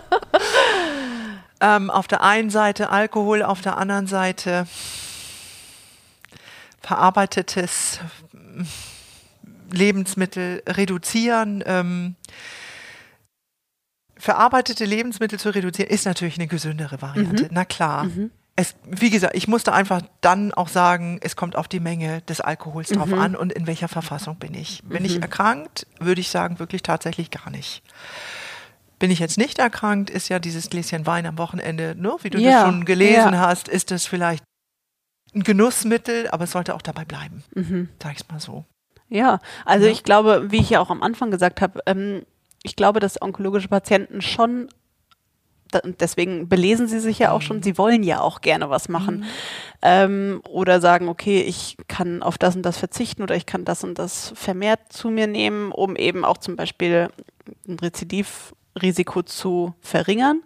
[1.61, 4.67] Ähm, auf der einen Seite Alkohol, auf der anderen Seite
[6.81, 8.01] verarbeitetes
[9.71, 11.63] Lebensmittel reduzieren.
[11.67, 12.17] Ähm,
[14.17, 17.49] verarbeitete Lebensmittel zu reduzieren ist natürlich eine gesündere Variante.
[17.51, 18.07] Na klar.
[18.55, 22.43] Es, wie gesagt, ich musste einfach dann auch sagen, es kommt auf die Menge des
[22.43, 24.83] Alkohols drauf an und in welcher Verfassung bin ich.
[24.85, 27.83] Bin ich erkrankt, würde ich sagen, wirklich tatsächlich gar nicht.
[28.99, 32.39] Bin ich jetzt nicht erkrankt, ist ja dieses Gläschen Wein am Wochenende, ne, wie du
[32.39, 33.41] Ja, das schon gelesen ja.
[33.41, 34.45] hast, ist das vielleicht
[35.35, 37.43] ein Genussmittel, aber es sollte auch dabei bleiben.
[38.03, 38.67] Sag ich's mal so.
[39.09, 39.93] Ja, also Ja.
[39.93, 42.25] ich glaube, wie ich ja auch am Anfang gesagt habe, ähm,
[42.63, 44.69] ich glaube, dass onkologische Patienten schon,
[45.77, 49.25] und deswegen belesen sie sich ja auch schon, sie wollen ja auch gerne was machen.
[49.83, 53.85] Ähm, oder sagen, okay, ich kann auf das und das verzichten oder ich kann das
[53.85, 57.09] und das vermehrt zu mir nehmen, um eben auch zum Beispiel
[57.67, 60.43] ein Rezidivrisiko zu verringern.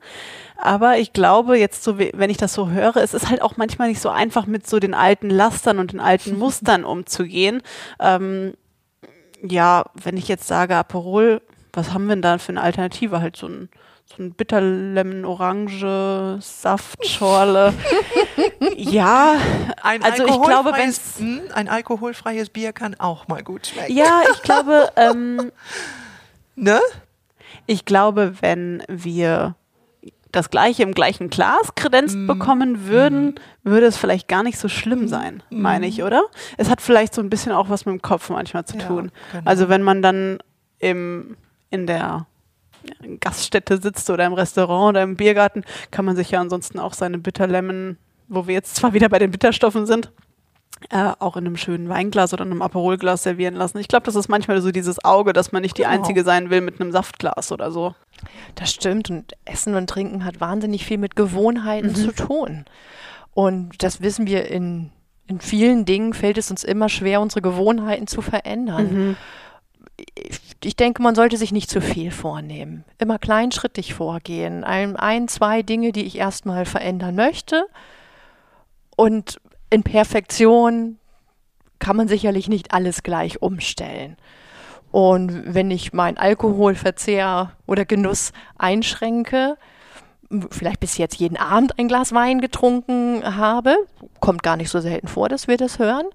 [0.57, 3.89] Aber ich glaube, jetzt so, wenn ich das so höre, es ist halt auch manchmal
[3.89, 7.63] nicht so einfach, mit so den alten Lastern und den alten Mustern umzugehen.
[8.01, 8.55] Ähm,
[9.43, 13.21] ja, wenn ich jetzt sage Aperol, was haben wir denn da für eine Alternative?
[13.21, 13.69] Halt so ein,
[14.09, 17.75] so ein Bitterlemon, Orange, Saftschorle.
[18.77, 19.37] ja,
[19.83, 23.97] Ein also ich glaube, wenn alkoholfreies- ein alkoholfreies Bier kann auch mal gut schmecken.
[23.97, 25.51] ja, ich glaube, ähm,
[26.55, 26.81] Ne?
[27.67, 29.57] ich glaube, wenn wir
[30.33, 32.27] das Gleiche im gleichen Glas kredenzt Mm.
[32.27, 36.23] bekommen würden, würde es vielleicht gar nicht so schlimm sein, meine ich, oder?
[36.59, 39.11] Es hat vielleicht so ein bisschen auch was mit dem Kopf manchmal zu Ja, tun.
[39.33, 39.43] genau.
[39.45, 40.39] Also wenn man dann
[40.79, 41.37] im,
[41.71, 42.27] in der
[43.21, 47.19] Gaststätte sitzt oder im Restaurant oder im Biergarten, kann man sich ja ansonsten auch seine
[47.19, 47.97] Bitterlemon,
[48.29, 50.13] wo wir jetzt zwar wieder bei den Bitterstoffen sind,
[50.91, 53.79] äh, auch in einem schönen Weinglas oder einem Aperolglas servieren lassen.
[53.79, 55.95] Ich glaube, das ist manchmal so dieses Auge, dass man nicht die Genau.
[55.95, 57.95] Einzige sein will mit einem Saftglas oder so.
[58.57, 59.11] Das stimmt.
[59.11, 62.67] Und Essen und Trinken hat wahnsinnig viel mit Gewohnheiten zu tun.
[63.33, 64.91] Und das wissen wir in,
[65.27, 69.13] in vielen Dingen fällt es uns immer schwer, unsere Gewohnheiten zu verändern.
[69.13, 69.17] Ich,
[70.63, 72.85] ich denke, man sollte sich nicht zu viel vornehmen.
[72.99, 74.65] Immer kleinschrittig vorgehen.
[74.65, 77.67] Ein, ein zwei Dinge, die ich erstmal verändern möchte.
[78.97, 79.41] Und
[79.71, 80.99] in Perfektion
[81.79, 84.17] kann man sicherlich nicht alles gleich umstellen.
[84.91, 89.57] Und wenn ich meinen Alkoholverzehr oder Genuss einschränke,
[90.51, 93.77] vielleicht bis jetzt jeden Abend ein Glas Wein getrunken habe,
[94.21, 96.07] kommt gar nicht so selten vor, dass wir das hören,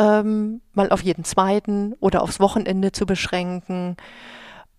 [0.00, 3.96] ähm, mal auf jeden zweiten oder aufs Wochenende zu beschränken.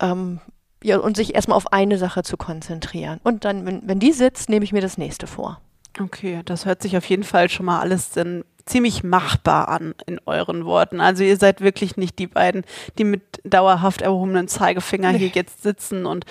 [0.01, 0.39] Ähm,
[0.83, 3.19] ja, und sich erstmal auf eine Sache zu konzentrieren.
[3.23, 5.61] Und dann, wenn, wenn die sitzt, nehme ich mir das nächste vor.
[5.99, 10.19] Okay, das hört sich auf jeden Fall schon mal alles dann ziemlich machbar an in
[10.25, 11.01] euren Worten.
[11.01, 12.63] Also ihr seid wirklich nicht die beiden,
[12.97, 15.19] die mit dauerhaft erhobenen Zeigefinger nee.
[15.19, 16.25] hier jetzt sitzen und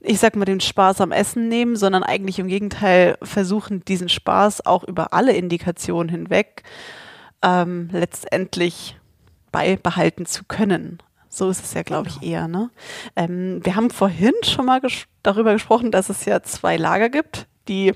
[0.00, 4.66] ich sag mal den Spaß am Essen nehmen, sondern eigentlich im Gegenteil versuchen, diesen Spaß
[4.66, 6.62] auch über alle Indikationen hinweg
[7.44, 8.98] ähm, letztendlich
[9.52, 10.98] beibehalten zu können.
[11.28, 12.32] So ist es ja, glaube ich, genau.
[12.32, 12.48] eher.
[12.48, 12.70] Ne?
[13.14, 17.46] Ähm, wir haben vorhin schon mal ges darüber gesprochen, dass es ja zwei Lager gibt.
[17.68, 17.92] Die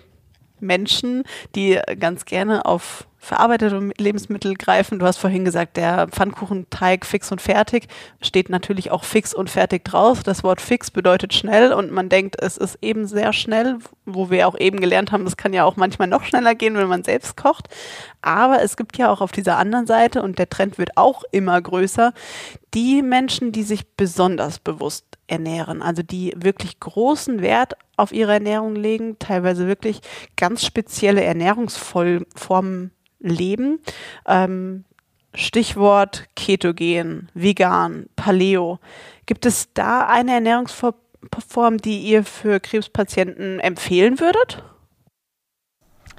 [0.61, 1.25] Menschen,
[1.55, 4.99] die ganz gerne auf verarbeitete Lebensmittel greifen.
[4.99, 7.89] Du hast vorhin gesagt, der Pfannkuchenteig fix und fertig
[8.23, 10.23] steht natürlich auch fix und fertig drauf.
[10.23, 14.47] Das Wort fix bedeutet schnell und man denkt, es ist eben sehr schnell, wo wir
[14.47, 17.37] auch eben gelernt haben, das kann ja auch manchmal noch schneller gehen, wenn man selbst
[17.37, 17.69] kocht.
[18.23, 21.61] Aber es gibt ja auch auf dieser anderen Seite und der Trend wird auch immer
[21.61, 22.13] größer,
[22.75, 28.75] die Menschen, die sich besonders bewusst ernähren, also die wirklich großen Wert auf ihre Ernährung
[28.75, 30.01] legen, teilweise wirklich
[30.37, 33.81] ganz spezielle Ernährungsformen leben.
[34.27, 34.85] Ähm,
[35.35, 38.79] Stichwort Ketogen, Vegan, Paleo.
[39.27, 44.63] Gibt es da eine Ernährungsform, die ihr für Krebspatienten empfehlen würdet?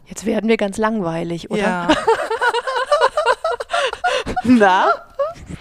[0.06, 1.60] Jetzt werden wir ganz langweilig, oder?
[1.62, 1.88] Ja.
[4.44, 5.09] Na?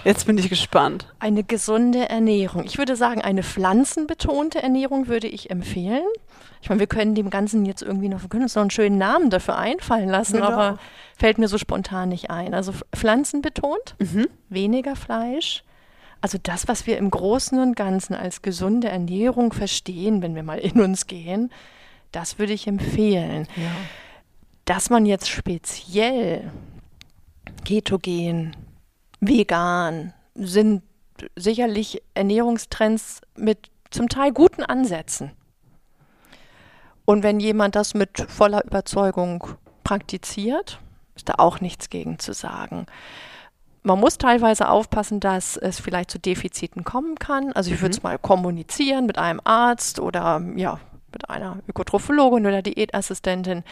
[0.05, 1.07] Jetzt bin ich gespannt.
[1.19, 2.65] Eine gesunde Ernährung.
[2.65, 6.07] Ich würde sagen, eine pflanzenbetonte Ernährung würde ich empfehlen.
[6.61, 8.99] Ich meine, wir können dem Ganzen jetzt irgendwie noch, wir können uns noch einen schönen
[8.99, 10.49] Namen dafür einfallen lassen, genau.
[10.49, 10.79] aber
[11.17, 12.55] fällt mir so spontan nicht ein.
[12.55, 14.27] Also pflanzenbetont, mhm.
[14.49, 15.63] weniger Fleisch.
[16.21, 20.59] Also das, was wir im Großen und Ganzen als gesunde Ernährung verstehen, wenn wir mal
[20.59, 21.51] in uns gehen,
[22.11, 23.47] das würde ich empfehlen.
[23.57, 23.71] Ja.
[24.65, 26.51] Dass man jetzt speziell
[27.65, 28.57] ketogen,
[29.21, 30.83] vegan sind
[31.37, 35.33] sicherlich Ernährungstrends mit zum Teil guten Ansätzen.
[37.05, 39.45] Und wenn jemand das mit voller Überzeugung
[39.83, 40.79] praktiziert,
[41.17, 42.87] ist da auch nichts gegen zu sagen.
[43.83, 47.53] Man muss teilweise aufpassen, dass es vielleicht zu Defiziten kommen kann.
[47.53, 48.11] Also ich würde es mhm.
[48.11, 50.81] mal kommunizieren mit einem Arzt oder ja,
[51.13, 53.65] mit einer Ökotrophologin oder Diätassistentin,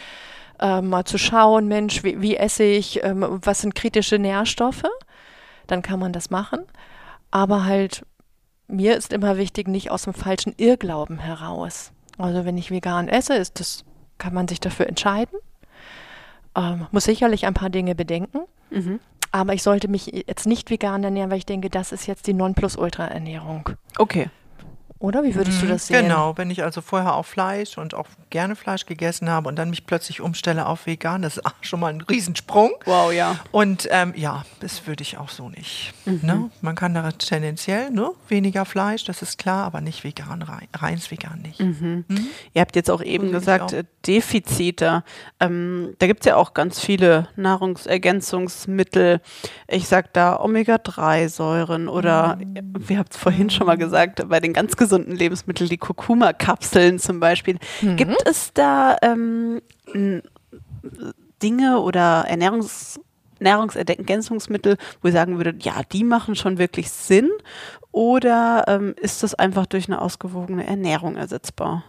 [0.59, 4.85] äh, mal zu schauen, Mensch, wie, wie esse ich, ähm, was sind kritische Nährstoffe?
[5.67, 6.59] Dann kann man das machen.
[7.31, 8.05] Aber halt,
[8.67, 11.91] mir ist immer wichtig, nicht aus dem falschen Irrglauben heraus.
[12.17, 13.83] Also wenn ich vegan esse, ist das,
[14.17, 15.37] kann man sich dafür entscheiden.
[16.55, 18.39] Ähm, muss sicherlich ein paar Dinge bedenken.
[18.71, 18.99] Mhm.
[19.31, 22.33] Aber ich sollte mich jetzt nicht vegan ernähren, weil ich denke, das ist jetzt die
[22.33, 23.69] Nonplusultra-Ernährung.
[23.97, 24.29] Okay.
[24.99, 26.03] Oder wie würdest du mhm, das sehen?
[26.03, 29.69] Genau, wenn ich also vorher auch Fleisch und auch gerne Fleisch gegessen habe und dann
[29.69, 32.71] mich plötzlich umstelle auf vegan, das ist schon mal ein Riesensprung.
[32.85, 33.39] Wow, ja.
[33.51, 35.93] Und ähm, ja, das würde ich auch so nicht.
[36.05, 36.19] Mhm.
[36.23, 36.49] Ne?
[36.61, 41.11] Man kann da tendenziell ne, weniger Fleisch, das ist klar, aber nicht vegan, rein, reins
[41.11, 41.59] vegan nicht.
[41.59, 42.05] Mhm.
[42.07, 42.27] Mhm.
[42.53, 43.83] Ihr habt jetzt auch eben gesagt, auch.
[44.07, 45.03] Defizite.
[45.39, 49.21] Ähm, da gibt es ja auch ganz viele Nahrungsergänzungsmittel.
[49.67, 52.73] Ich sag da Omega-3-Säuren oder, mhm.
[52.87, 57.19] wir habt es vorhin schon mal gesagt, bei den ganz gesunden Lebensmitteln, die Kurkuma-Kapseln zum
[57.19, 57.57] Beispiel.
[57.81, 57.95] Mhm.
[57.97, 59.61] Gibt es da ähm,
[61.41, 62.99] Dinge oder Ernährungs
[63.39, 67.29] Nahrungsergänzungsmittel, wo ihr sagen würdet, ja, die machen schon wirklich Sinn?
[67.91, 71.83] Oder ähm, ist das einfach durch eine ausgewogene Ernährung ersetzbar?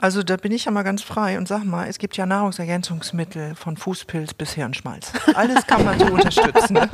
[0.00, 3.56] Also da bin ich ja mal ganz frei und sag mal, es gibt ja Nahrungsergänzungsmittel
[3.56, 5.12] von Fußpilz bis Hirnschmalz.
[5.34, 6.74] Alles kann man so unterstützen.
[6.74, 6.88] Ne?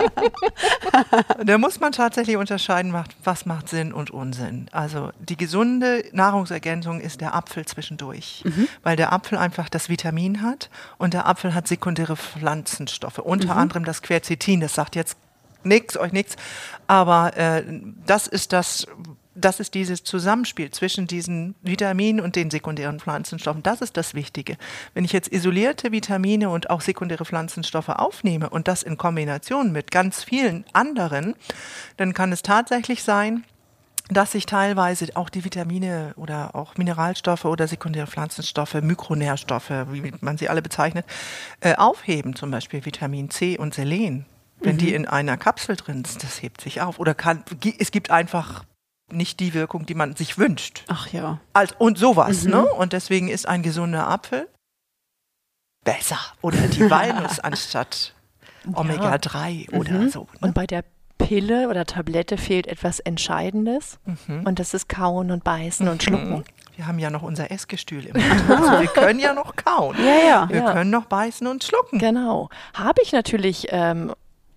[1.45, 4.69] da muss man tatsächlich unterscheiden, was macht Sinn und Unsinn.
[4.73, 8.69] Also die gesunde Nahrungsergänzung ist der Apfel zwischendurch, mhm.
[8.83, 13.61] weil der Apfel einfach das Vitamin hat und der Apfel hat sekundäre Pflanzenstoffe, unter mhm.
[13.61, 14.61] anderem das Quercetin.
[14.61, 15.19] Das sagt jetzt
[15.63, 16.37] nichts, euch nichts,
[16.87, 17.65] aber äh,
[18.07, 18.87] das ist das,
[19.35, 23.63] das ist dieses Zusammenspiel zwischen diesen Vitaminen und den sekundären Pflanzenstoffen.
[23.63, 24.57] Das ist das Wichtige.
[24.95, 29.91] Wenn ich jetzt isolierte Vitamine und auch sekundäre Pflanzenstoffe aufnehme und das in Kombination mit
[29.91, 31.35] ganz vielen anderen,
[31.97, 33.45] dann kann es tatsächlich sein,
[34.11, 40.37] dass sich teilweise auch die Vitamine oder auch Mineralstoffe oder sekundäre Pflanzenstoffe, Mikronährstoffe, wie man
[40.37, 41.07] sie alle bezeichnet,
[41.61, 44.27] äh, aufheben, zum Beispiel Vitamin C und Selen.
[44.61, 44.79] Wenn mhm.
[44.79, 46.99] die in einer Kapsel drin sind, das hebt sich auf.
[46.99, 47.45] Oder kann,
[47.79, 48.65] es gibt einfach
[49.13, 50.85] nicht die Wirkung, die man sich wünscht.
[50.89, 51.41] Ach ja.
[51.53, 52.51] Als, und sowas, mhm.
[52.51, 52.65] ne?
[52.67, 54.49] Und deswegen ist ein gesunder Apfel
[55.85, 56.19] besser.
[56.41, 58.15] Oder die Walnuss anstatt
[58.73, 60.09] Omega-3 oder mhm.
[60.11, 60.21] so.
[60.21, 60.39] Ne?
[60.41, 60.85] Und bei der
[61.19, 63.99] Pille oder Tablette fehlt etwas Entscheidendes.
[64.05, 64.47] Mhm.
[64.47, 66.01] Und das ist Kauen und Beißen und mhm.
[66.01, 66.45] Schlucken.
[66.77, 68.17] Wir haben ja noch unser Essgestühl im
[68.49, 69.97] also Wir können ja noch kauen.
[69.99, 70.49] Ja, ja.
[70.49, 70.73] Wir ja.
[70.73, 71.99] können noch beißen und schlucken.
[71.99, 72.49] Genau.
[72.75, 74.13] Habe ich natürlich ähm,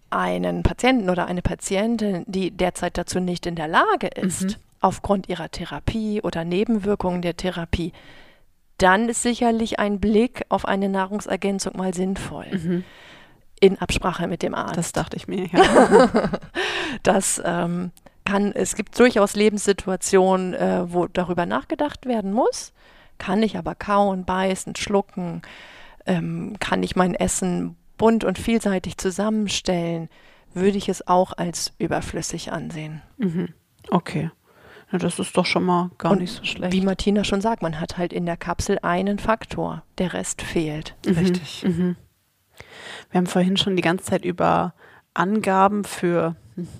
[0.09, 4.55] einen Patienten oder eine Patientin, die derzeit dazu nicht in der Lage ist, mhm.
[4.79, 7.93] aufgrund ihrer Therapie oder Nebenwirkungen der Therapie,
[8.77, 12.47] dann ist sicherlich ein Blick auf eine Nahrungsergänzung mal sinnvoll.
[12.51, 12.83] Mhm.
[13.59, 14.77] In Absprache mit dem Arzt.
[14.77, 16.29] Das dachte ich mir, ja.
[17.03, 17.91] das ähm,
[18.23, 22.71] kann, es gibt durchaus Lebenssituationen, äh, wo darüber nachgedacht werden muss.
[23.17, 25.41] Kann ich aber kauen, beißen, schlucken?
[26.05, 30.09] Ähm, kann ich mein Essen bunt und vielseitig zusammenstellen?
[30.53, 33.01] Würde ich es auch als überflüssig ansehen.
[33.17, 33.49] Mhm.
[33.89, 34.31] Okay.
[34.91, 36.73] Ja, das ist doch schon mal gar Und nicht so schlecht.
[36.73, 40.95] Wie Martina schon sagt, man hat halt in der Kapsel einen Faktor, der Rest fehlt.
[41.05, 41.63] Richtig.
[41.67, 41.97] Mhm.
[43.11, 44.73] Wir haben vorhin schon die ganze Zeit über
[45.13, 46.35] Angaben für,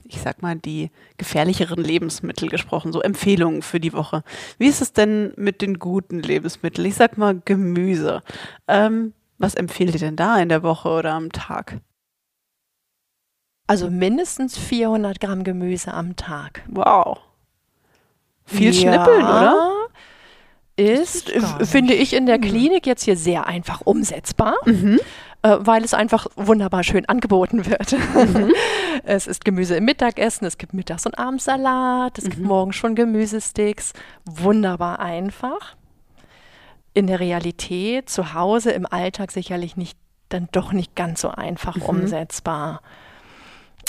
[0.06, 4.24] ich sag mal, die gefährlicheren Lebensmittel gesprochen, so Empfehlungen für die Woche.
[4.58, 6.88] Wie ist es denn mit den guten Lebensmitteln?
[6.88, 8.24] Ich sag mal Gemüse.
[8.68, 11.80] Ähm, was empfehlt ihr denn da in der Woche oder am Tag?
[13.68, 16.64] Also mindestens 400 Gramm Gemüse am Tag.
[16.68, 17.20] Wow.
[18.46, 19.74] Viel Ja, schnippeln, oder?
[20.78, 21.32] Ist,
[21.64, 25.00] finde ich, in der Klinik jetzt hier sehr einfach umsetzbar, Mhm.
[25.42, 27.96] äh, weil es einfach wunderbar schön angeboten wird.
[29.04, 33.94] es ist Gemüse im Mittagessen, es gibt Mittags- und Abendsalat, es gibt morgens schon Gemüsesticks.
[34.26, 35.76] Wunderbar einfach.
[36.98, 39.98] In der Realität, zu Hause, im Alltag sicherlich nicht,
[40.30, 42.82] dann doch nicht ganz so einfach umsetzbar.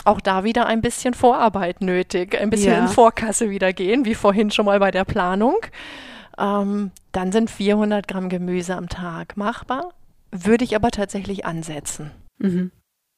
[0.05, 2.81] Auch da wieder ein bisschen Vorarbeit nötig, ein bisschen Ja.
[2.81, 5.57] in Vorkasse wieder gehen, wie vorhin schon mal bei der Planung.
[6.39, 9.89] Ähm, dann sind 400 Gramm Gemüse am Tag machbar,
[10.31, 12.11] würde ich aber tatsächlich ansetzen.
[12.39, 12.71] Mhm.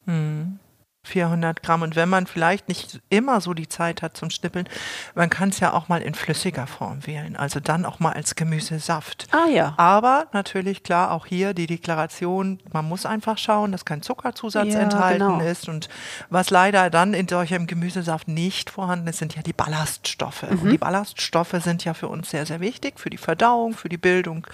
[0.06, 0.58] Hm.
[1.02, 1.82] 400 Gramm.
[1.82, 4.68] Und wenn man vielleicht nicht immer so die Zeit hat zum Schnippeln,
[5.14, 7.36] man kann es ja auch mal in flüssiger Form wählen.
[7.36, 9.26] Also dann auch mal als Gemüsesaft.
[9.32, 9.74] Ah ja.
[9.78, 14.80] Aber natürlich klar auch hier die Deklaration, man muss einfach schauen, dass kein Zuckerzusatz Ja,
[14.80, 15.40] enthalten genau.
[15.40, 15.68] ist.
[15.68, 15.88] Und
[16.28, 20.42] was leider dann in solchem Gemüsesaft nicht vorhanden ist, sind ja die Ballaststoffe.
[20.42, 20.58] Mhm.
[20.60, 23.98] Und die Ballaststoffe sind ja für uns sehr, sehr wichtig, für die Verdauung, für die
[23.98, 24.46] Bildung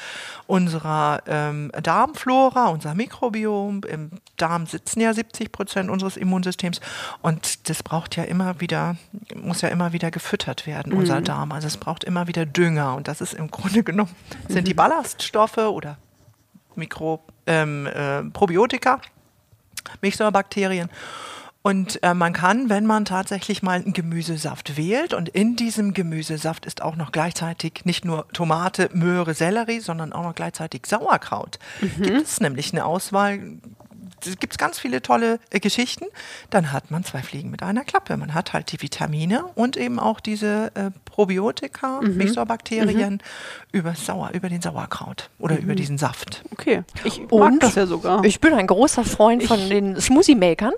[0.46, 3.82] unserer ähm, Darmflora, unser Mikrobiom.
[3.88, 6.35] Im Darm sitzen ja 70 Prozent unseres Immunsystems
[7.22, 8.96] und das braucht ja immer wieder,
[9.34, 11.52] muss ja immer wieder gefüttert werden, unser Darm.
[11.52, 14.14] Also es braucht immer wieder Dünger und das ist im Grunde genommen,
[14.48, 15.98] sind die Ballaststoffe oder
[16.74, 19.00] Mikro, ähm, äh, Probiotika,
[20.02, 20.90] Milchsäurebakterien.
[21.66, 26.64] Und äh, man kann, wenn man tatsächlich mal einen Gemüsesaft wählt und in diesem Gemüsesaft
[26.64, 31.58] ist auch noch gleichzeitig nicht nur Tomate, Möhre, Sellerie, sondern auch noch gleichzeitig Sauerkraut.
[31.80, 33.40] Gibt es nämlich eine Auswahl,
[34.24, 36.06] es gibt ganz viele tolle äh, Geschichten,
[36.50, 38.16] dann hat man zwei Fliegen mit einer Klappe.
[38.16, 43.22] Man hat halt die Vitamine und eben auch diese äh, Probiotika, Milchsäurebakterien
[43.72, 46.42] über Sauer, über den Sauerkraut oder über diesen Saft.
[46.52, 46.82] Okay.
[47.04, 48.24] Ich mag Und das ja sogar.
[48.24, 50.72] Ich bin ein großer Freund von den Smoothie-Makern,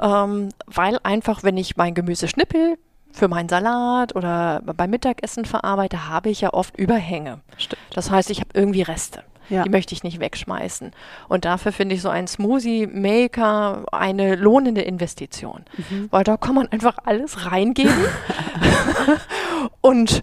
[0.00, 2.78] ähm, weil einfach, wenn ich mein Gemüse schnippel,
[3.10, 7.40] für meinen Salat oder beim Mittagessen verarbeite, habe ich ja oft Überhänge.
[7.56, 7.82] Stimmt.
[7.94, 9.24] Das heißt, ich habe irgendwie Reste.
[9.50, 9.62] Ja.
[9.64, 10.92] Die möchte ich nicht wegschmeißen.
[11.28, 15.64] Und dafür finde ich so ein Smoothie-Maker eine lohnende Investition.
[15.90, 16.08] Mhm.
[16.10, 17.94] Weil da kann man einfach alles reingeben
[19.80, 20.22] und,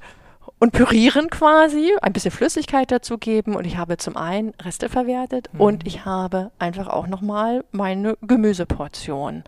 [0.60, 3.56] und pürieren quasi, ein bisschen Flüssigkeit dazu geben.
[3.56, 5.62] Und ich habe zum einen Reste verwertet Mhm.
[5.62, 9.44] und ich habe einfach auch nochmal meine Gemüseportion.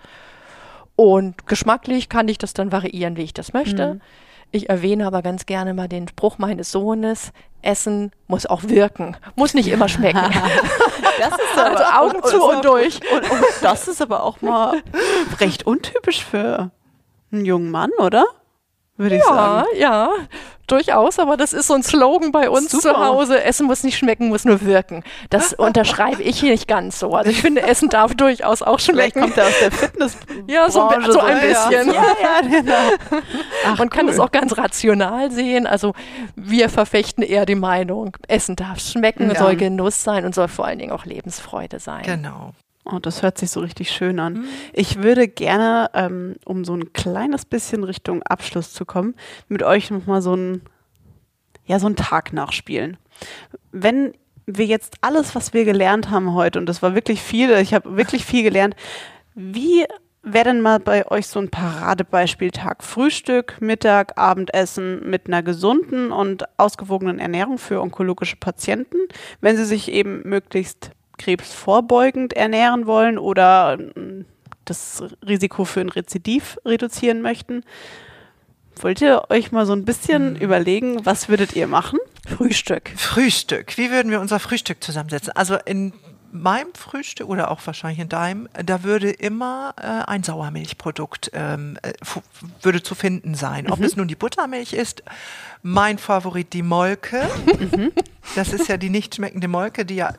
[0.95, 3.95] Und geschmacklich kann ich das dann variieren, wie ich das möchte.
[3.95, 4.01] Mhm.
[4.51, 7.31] Ich erwähne aber ganz gerne mal den Spruch meines Sohnes,
[7.61, 10.19] Essen muss auch wirken, muss nicht immer schmecken.
[11.19, 12.99] Das ist Also Augen zu und durch.
[13.11, 14.83] Und, und das ist aber auch mal
[15.39, 16.69] recht untypisch für
[17.31, 18.25] einen jungen Mann, oder?
[18.97, 19.67] Würde ich Ja, sagen.
[19.77, 20.09] ja,
[20.65, 22.93] durchaus, aber das ist so ein Slogan bei uns Super.
[22.95, 23.43] zu Hause.
[23.43, 25.03] Essen muss nicht schmecken, muss nur wirken.
[25.29, 27.11] Das unterschreibe ich hier nicht ganz so.
[27.13, 29.21] Also ich finde, Essen darf durchaus auch Vielleicht schmecken.
[29.21, 30.17] kommt er aus der Fitness.
[30.47, 31.47] Ja, so, so ein ja.
[31.47, 31.93] bisschen.
[31.93, 33.21] Ja, ja, genau.
[33.67, 35.67] Ach, Man kann es auch ganz rational sehen.
[35.67, 35.93] Also
[36.35, 39.35] wir verfechten eher die Meinung, Essen darf schmecken, Ja.
[39.39, 42.03] soll Genuss sein und soll vor allen Dingen auch Lebensfreude sein.
[42.03, 42.51] Genau.
[42.89, 44.45] Oh, das hört sich so richtig schön an.
[44.71, 49.15] Ich würde gerne, ähm, um so ein kleines bisschen Richtung Abschluss zu kommen,
[49.49, 50.61] mit euch nochmal so ein,
[51.65, 52.97] ja, so einen Tag nachspielen.
[53.71, 54.13] Wenn
[54.45, 57.97] wir jetzt alles, was wir gelernt haben heute, und das war wirklich viel, ich habe
[57.97, 58.75] wirklich viel gelernt,
[59.35, 59.85] wie
[60.23, 62.83] wäre denn mal bei euch so ein Paradebeispieltag?
[62.83, 68.97] Frühstück, Mittag, Abendessen mit einer gesunden und ausgewogenen Ernährung für onkologische Patienten,
[69.41, 74.25] wenn sie sich eben möglichst krebsvorbeugend ernähren wollen oder mm,
[74.65, 77.63] das Risiko für ein Rezidiv reduzieren möchten.
[78.81, 81.99] Wollt ihr euch mal so ein bisschen überlegen, was würdet ihr machen?
[82.27, 82.91] Frühstück.
[82.95, 83.77] Frühstück.
[83.77, 85.33] Wie würden wir unser Frühstück zusammensetzen?
[85.35, 85.93] Also in
[86.31, 91.93] meinem Frühstück oder auch wahrscheinlich in deinem, da würde immer äh, ein Sauermilchprodukt ähm, äh,
[92.61, 93.71] würde zu finden sein.
[93.71, 95.03] Ob es nun die Buttermilch ist,
[95.63, 97.21] mein Favorit die Molke.
[98.35, 100.13] Das ist ja die nicht schmeckende Molke, die ja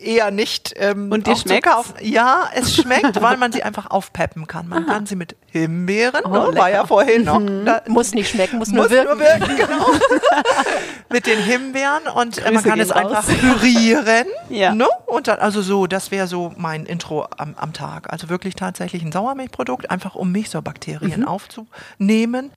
[0.00, 0.72] eher nicht.
[0.76, 1.72] Ähm, Und schmeckt's?
[1.74, 4.68] Auf, ja, es schmeckt, weil man sie einfach aufpeppen kann.
[4.68, 7.40] Man kann sie mit Himbeeren, Oh, ne, war ja vorhin noch.
[7.64, 9.18] Da, Muss nicht schmecken, muss, nur muss wirken.
[9.18, 9.86] nur wirken, genau.
[11.10, 13.34] mit den Himbeeren und äh, man Grüße kann es gehen einfach raus.
[13.38, 14.26] pürieren.
[14.50, 14.74] Ja.
[14.74, 14.86] Ne?
[15.06, 18.10] Und dann, also so, das wäre so mein Intro am, am Tag.
[18.10, 21.28] Also wirklich tatsächlich ein Sauermilchprodukt, einfach um Milchsäurebakterien Mhm.
[21.28, 22.50] aufzunehmen.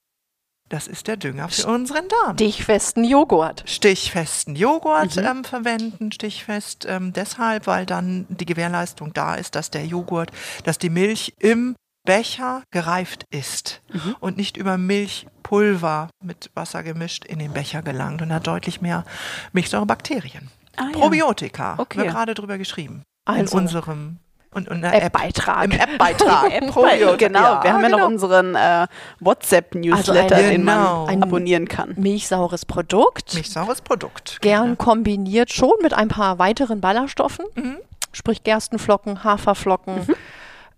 [0.71, 2.37] Das ist der Dünger für unseren Darm.
[2.37, 3.63] Dichtfesten Joghurt.
[3.65, 5.25] Stichfesten Joghurt Mhm.
[5.25, 10.31] ähm, verwenden, stichfest ähm, deshalb, weil dann die Gewährleistung da ist, dass der Joghurt,
[10.63, 14.15] dass die Milch im Becher gereift ist Mhm.
[14.21, 19.03] und nicht über Milchpulver mit Wasser gemischt in den Becher gelangt und hat deutlich mehr
[19.51, 20.49] Milchsäurebakterien.
[20.77, 20.85] Ah.
[20.93, 21.97] Probiotika, Okay.
[21.99, 23.03] haben wir gerade drüber geschrieben.
[23.25, 23.57] Also.
[23.57, 24.17] in unserem
[24.53, 24.83] und, und.
[24.83, 25.65] App-Beitrag.
[25.65, 26.51] Im App-Beitrag.
[26.51, 28.07] App, genau, wir haben ja noch genau.
[28.07, 28.87] unseren äh,
[29.19, 31.05] WhatsApp-Newsletter, Also den Genau.
[31.05, 31.93] man abonnieren kann.
[31.97, 33.33] Milchsaures Produkt.
[33.33, 34.39] Milchsaures Produkt.
[34.41, 37.45] Gern kombiniert schon mit ein paar weiteren Ballaststoffen.
[37.55, 37.77] Mhm.
[38.11, 40.05] Sprich Gerstenflocken, Haferflocken.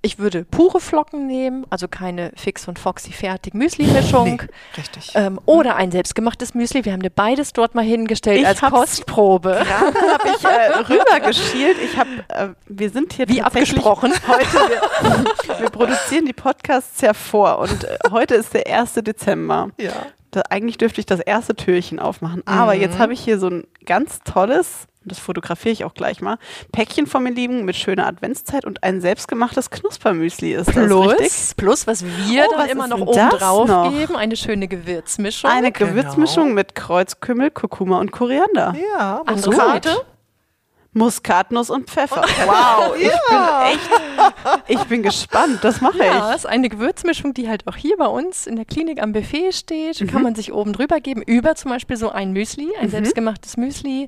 [0.05, 4.25] Ich würde pure Flocken nehmen, also keine Fix und Foxy fertig Müsli-Mischung.
[4.25, 5.11] Nee, richtig.
[5.15, 6.83] Ähm, oder ein selbstgemachtes Müsli.
[6.83, 9.63] Wir haben dir beides dort mal hingestellt Ich als hab's Kostprobe.
[9.65, 11.77] Gerade habe ich äh, rübergeschielt.
[11.81, 14.11] Ich habe, äh, wir sind hier Wie abgesprochen.
[14.27, 14.57] Heute,
[15.47, 18.95] wir, wir produzieren die Podcasts ja vor und äh, heute ist der 1.
[18.95, 19.69] Dezember.
[19.77, 19.93] ja.
[20.31, 22.41] Da, eigentlich dürfte ich das erste Türchen aufmachen.
[22.47, 26.21] Aber jetzt habe ich hier so ein ganz tolles, und das fotografiere ich auch gleich
[26.21, 26.37] mal,
[26.71, 30.53] Päckchen von mir liegen mit schöner Adventszeit und ein selbstgemachtes Knuspermüsli.
[30.53, 31.17] Ist das richtig?
[31.17, 33.91] Plus, plus, was wir Oh, dann was immer noch oben drauf noch?
[33.91, 35.49] geben, eine schöne Gewürzmischung.
[35.49, 35.91] Eine Genau.
[35.91, 38.75] Gewürzmischung mit Kreuzkümmel, Kurkuma und Koriander.
[38.97, 39.85] Ja, Andere Muskat.
[39.85, 40.01] Seite.
[40.95, 42.21] Muskatnuss und Pfeffer.
[42.45, 43.39] Wow, ich bin
[43.71, 43.89] echt,
[44.67, 45.59] ich bin gespannt.
[45.63, 46.35] Das mache Ja, ich.
[46.35, 49.99] ist eine Gewürzmischung, die halt auch hier bei uns in der Klinik am Buffet steht.
[50.01, 50.07] Mhm.
[50.07, 54.07] Kann man sich oben drüber geben, über zum Beispiel so ein Müsli, ein selbstgemachtes Müsli,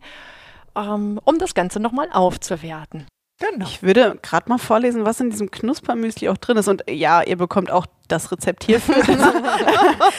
[0.75, 3.05] ähm, um das Ganze nochmal aufzuwerten.
[3.37, 3.65] Genau.
[3.65, 6.69] Ich würde gerade mal vorlesen, was in diesem Knuspermüsli auch drin ist.
[6.69, 8.95] Und ja, ihr bekommt auch das Rezept hierfür.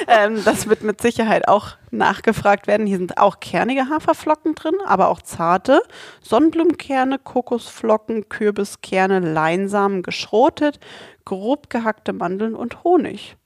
[0.08, 2.86] ähm, das wird mit Sicherheit auch nachgefragt werden.
[2.86, 5.80] Hier sind auch kernige Haferflocken drin, aber auch zarte
[6.20, 10.78] Sonnenblumenkerne, Kokosflocken, Kürbiskerne, Leinsamen geschrotet,
[11.24, 13.36] grob gehackte Mandeln und Honig.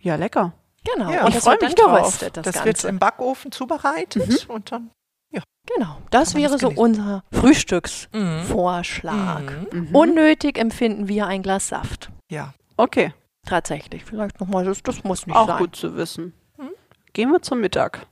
[0.00, 0.52] Ja, lecker.
[0.94, 1.10] Genau.
[1.10, 1.98] Ja, und ich das freu wird dann mich drauf.
[1.98, 2.88] geröstet, das, Das, wird Ganze.
[2.88, 4.90] im Backofen zubereitet und dann
[5.76, 5.98] Genau.
[6.10, 9.72] Das wäre das so unser Frühstücksvorschlag.
[9.72, 9.94] Mhm.
[9.94, 12.10] Unnötig empfinden wir ein Glas Saft.
[12.30, 12.52] ja.
[12.78, 13.14] Okay,
[13.46, 14.04] Tatsächlich.
[14.04, 15.58] Vielleicht nochmal, das, das muss nicht auch sein.
[15.58, 16.32] gut zu wissen.
[16.58, 16.70] Mhm.
[17.12, 18.06] Gehen wir zum Mittag.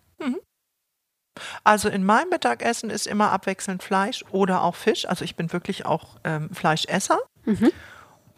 [1.64, 5.08] Also in meinem Mittagessen ist immer abwechselnd Fleisch oder auch Fisch.
[5.08, 7.18] Also ich bin wirklich auch ähm, Fleischesser.
[7.44, 7.72] Mhm.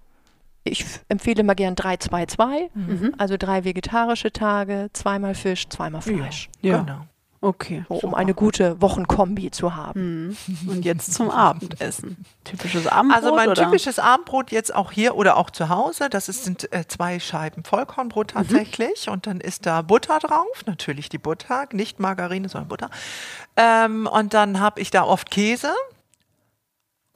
[0.69, 3.15] Ich empfehle immer gern 3-2-2, Mhm.
[3.19, 6.49] also drei vegetarische Tage, zweimal Fisch, zweimal Fleisch.
[6.61, 6.79] Ja.
[6.79, 7.01] Genau.
[7.43, 7.85] Okay.
[7.89, 10.37] So, um eine gute Wochenkombi zu haben.
[10.65, 10.69] Mhm.
[10.69, 12.25] Und jetzt zum Abendessen.
[12.45, 13.63] Typisches Abendbrot Also mein oder?
[13.65, 17.63] typisches Abendbrot jetzt auch hier oder auch zu Hause, das ist, sind äh, zwei Scheiben
[17.63, 18.39] Vollkornbrot Mhm.
[18.39, 22.91] tatsächlich und dann ist da Butter drauf, natürlich die Butter, nicht Margarine, sondern Butter.
[23.57, 25.71] Ähm, und dann habe ich da oft Käse.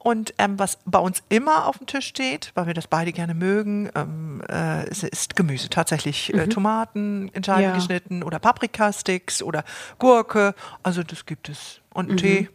[0.03, 3.35] Und ähm, was bei uns immer auf dem Tisch steht, weil wir das beide gerne
[3.35, 5.69] mögen, ähm, äh, ist, ist Gemüse.
[5.69, 7.69] Tatsächlich äh, Tomaten in Scheiben Mhm.
[7.69, 7.75] Ja.
[7.75, 9.63] geschnitten oder Paprikasticks oder
[9.99, 10.55] Gurke.
[10.81, 11.81] Also das gibt es.
[11.93, 12.09] Und Mhm.
[12.11, 12.49] einen Tee.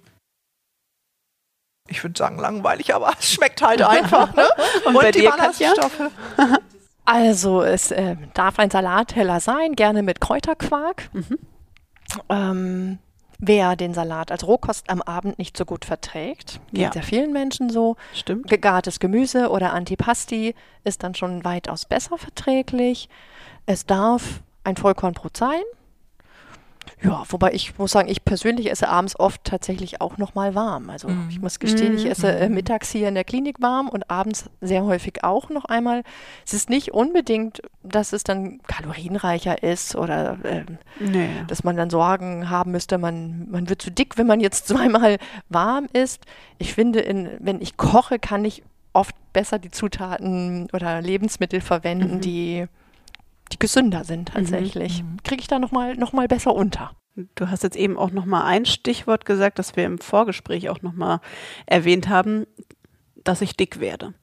[1.89, 4.35] Ich würde sagen langweilig, aber es schmeckt halt einfach.
[4.35, 4.49] Ne?
[4.85, 5.73] Und bei dir, Katja?
[5.75, 6.11] Ballaststoffe.
[7.05, 11.09] Also es äh, darf ein Salatteller sein, gerne mit Kräuterquark.
[11.13, 11.39] Mhm.
[12.29, 12.99] Ähm,
[13.39, 16.93] Wer den Salat als Rohkost am Abend nicht so gut verträgt, geht Ja.
[16.93, 17.97] sehr vielen Menschen so.
[18.15, 18.49] Stimmt.
[18.49, 23.09] Gegartes Gemüse oder Antipasti ist dann schon weitaus besser verträglich.
[23.67, 25.63] Es darf ein Vollkornbrot sein.
[27.07, 30.91] Ja, wobei ich muss sagen, ich persönlich esse abends oft tatsächlich auch noch mal warm.
[30.91, 31.29] Also Mhm.
[31.31, 32.11] ich muss gestehen, ich Mhm.
[32.11, 36.03] esse äh, mittags hier in der Klinik warm und abends sehr häufig auch noch einmal.
[36.45, 41.29] Es ist nicht unbedingt, dass es dann kalorienreicher ist oder ähm, Nee.
[41.47, 45.19] dass man dann Sorgen haben müsste, man, man wird zu dick, wenn man jetzt zweimal
[45.49, 46.25] warm isst.
[46.59, 52.17] Ich finde, in, wenn ich koche, kann ich oft besser die Zutaten oder Lebensmittel verwenden,
[52.17, 52.21] Mhm.
[52.23, 52.67] die,
[53.53, 55.05] die gesünder sind tatsächlich.
[55.25, 56.93] Kriege ich da nochmal noch mal besser unter.
[57.35, 60.83] Du hast jetzt eben auch noch mal ein Stichwort gesagt, das wir im Vorgespräch auch
[60.83, 61.21] noch mal
[61.65, 62.47] erwähnt haben,
[63.25, 64.15] dass ich dick werde.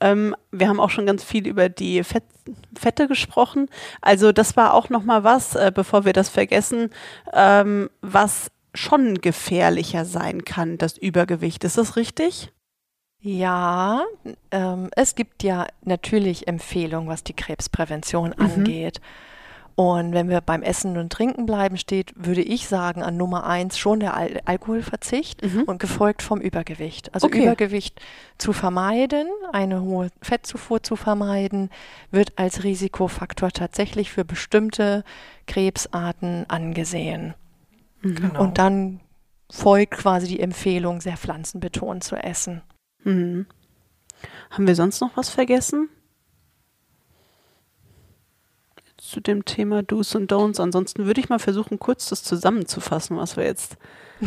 [0.00, 2.24] Ähm, wir haben auch schon ganz viel über die Fett,
[2.78, 3.68] Fette gesprochen.
[4.00, 6.90] Also das war auch noch mal was, äh, bevor wir das vergessen,
[7.32, 11.64] ähm, was schon gefährlicher sein kann, das Übergewicht.
[11.64, 12.52] Ist das richtig?
[13.26, 14.04] Ja,
[14.52, 19.00] ähm, es gibt ja natürlich Empfehlungen, was die Krebsprävention angeht.
[19.74, 23.76] Und wenn wir beim Essen und Trinken bleiben, steht, würde ich sagen, an Nummer eins
[23.78, 25.64] schon der Al Alkoholverzicht Mhm.
[25.64, 27.12] und gefolgt vom Übergewicht.
[27.14, 27.42] Also Okay.
[27.42, 28.00] Übergewicht
[28.38, 31.68] zu vermeiden, eine hohe Fettzufuhr zu vermeiden,
[32.12, 35.04] wird als Risikofaktor tatsächlich für bestimmte
[35.46, 37.34] Krebsarten angesehen.
[38.02, 38.40] Genau.
[38.40, 39.00] Und dann
[39.50, 42.62] folgt quasi die Empfehlung, sehr pflanzenbetont zu essen.
[43.06, 43.46] Mhm.
[44.50, 45.88] Haben wir sonst noch was vergessen?
[48.96, 50.60] Zu dem Thema Do's und Don'ts.
[50.60, 53.76] Ansonsten würde ich mal versuchen, kurz das zusammenzufassen, was wir jetzt.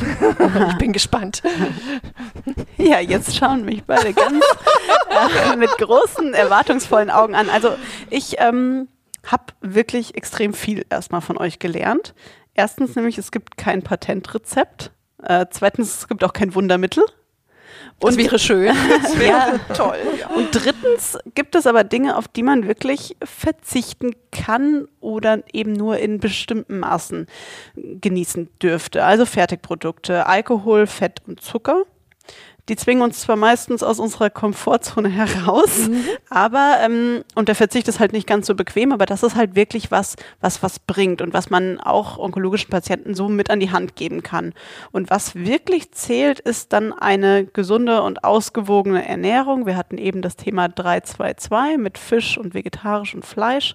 [0.70, 1.44] Ich bin gespannt.
[2.78, 4.44] Ja, jetzt schauen mich beide ganz
[5.10, 7.50] äh, mit großen, erwartungsvollen Augen an.
[7.50, 7.76] Also,
[8.10, 8.88] ich ähm,
[9.26, 12.14] habe wirklich extrem viel erstmal von euch gelernt.
[12.54, 14.92] Erstens nämlich, es gibt kein Patentrezept.
[15.22, 17.04] Äh, zweitens, es gibt auch kein Wundermittel.
[18.10, 18.76] Das wäre schön.
[19.04, 19.98] Das wäre toll.
[20.20, 20.30] Ja.
[20.30, 25.98] Und drittens gibt es aber Dinge, auf die man wirklich verzichten kann oder eben nur
[25.98, 27.28] in bestimmten Maßen
[27.76, 29.04] genießen dürfte.
[29.04, 31.84] Also Fertigprodukte, Alkohol, Fett und Zucker.
[32.70, 35.90] Die zwingen uns zwar meistens aus unserer Komfortzone heraus,
[36.30, 39.56] aber ähm, und der Verzicht ist halt nicht ganz so bequem, aber das ist halt
[39.56, 43.72] wirklich was, was was bringt und was man auch onkologischen Patienten so mit an die
[43.72, 44.54] Hand geben kann.
[44.92, 49.66] Und was wirklich zählt, ist dann eine gesunde und ausgewogene Ernährung.
[49.66, 53.74] Wir hatten eben das Thema 322 mit Fisch und vegetarisch und Fleisch,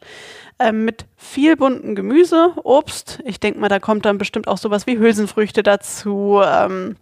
[0.60, 3.20] ähm, mit viel bunten Gemüse, Obst.
[3.24, 6.40] Ich denke mal, da kommt dann bestimmt auch sowas wie Hülsenfrüchte dazu.
[6.44, 6.94] Ähm,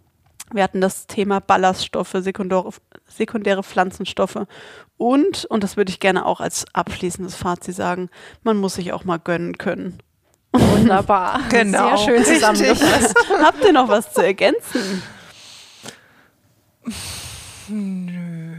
[0.53, 2.69] wir hatten das Thema Ballaststoffe, sekundäre,
[3.07, 4.45] sekundäre Pflanzenstoffe
[4.97, 8.09] und, und das würde ich gerne auch als abschließendes Fazit sagen,
[8.43, 9.99] man muss sich auch mal gönnen können.
[10.53, 11.41] Wunderbar.
[11.49, 11.97] Genau.
[11.97, 13.15] Sehr schön zusammengefasst.
[13.41, 15.01] Habt ihr noch was zu ergänzen?
[17.67, 18.52] Nö.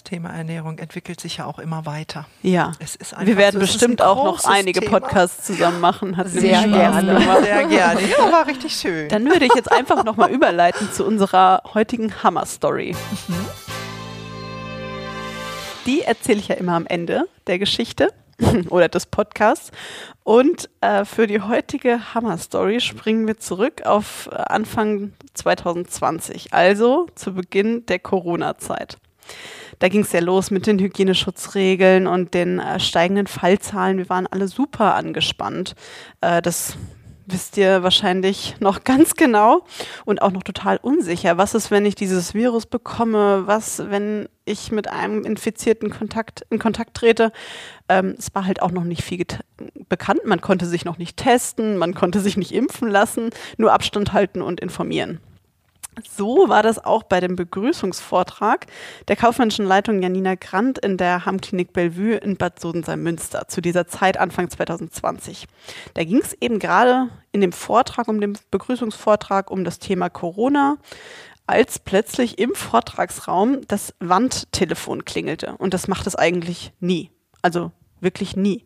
[0.00, 2.26] Das Thema Ernährung entwickelt sich ja auch immer weiter.
[2.40, 2.72] Ja.
[2.78, 4.98] Es ist Wir werden so, bestimmt ein auch noch einige Thema.
[4.98, 6.16] Podcasts zusammen machen.
[6.16, 7.20] Hat Sehr gerne.
[7.42, 8.00] Sehr gerne.
[8.08, 9.10] Ja, war richtig schön.
[9.10, 12.96] Dann würde ich jetzt einfach nochmal überleiten zu unserer heutigen Hammer-Story.
[15.84, 18.08] Die erzähle ich ja immer am Ende der Geschichte
[18.70, 19.70] oder des Podcasts.
[20.24, 27.34] Und äh, für die heutige Hammer-Story springen wir zurück auf äh, Anfang 2020, also zu
[27.34, 28.96] Beginn der Corona-Zeit.
[29.80, 33.96] Da ging es ja los mit den Hygieneschutzregeln und den äh, steigenden Fallzahlen.
[33.96, 35.74] Wir waren alle super angespannt.
[36.20, 36.76] Äh, das
[37.26, 39.64] wisst ihr wahrscheinlich noch ganz genau
[40.04, 41.38] und auch noch total unsicher.
[41.38, 43.46] Was ist, wenn ich dieses Virus bekomme?
[43.46, 47.32] Was, wenn ich mit einem Infizierten Kontakt, in Kontakt trete?
[47.88, 49.24] Ähm, es war halt auch noch nicht viel
[49.88, 50.20] bekannt.
[50.26, 54.42] Man konnte sich noch nicht testen, man konnte sich nicht impfen lassen, nur Abstand halten
[54.42, 55.20] und informieren.
[56.08, 58.66] So war das auch bei dem Begrüßungsvortrag
[59.08, 64.16] der kaufmännischen Leitung Janina Grant in der Hammklinik Bellevue in Bad Sodensalm-Münster zu dieser Zeit
[64.16, 65.46] Anfang 2020.
[65.94, 70.78] Da ging es eben gerade in dem Vortrag, um den Begrüßungsvortrag, um das Thema Corona,
[71.46, 75.56] als plötzlich im Vortragsraum das Wandtelefon klingelte.
[75.58, 77.10] Und das macht es eigentlich nie.
[77.42, 78.64] Also wirklich nie.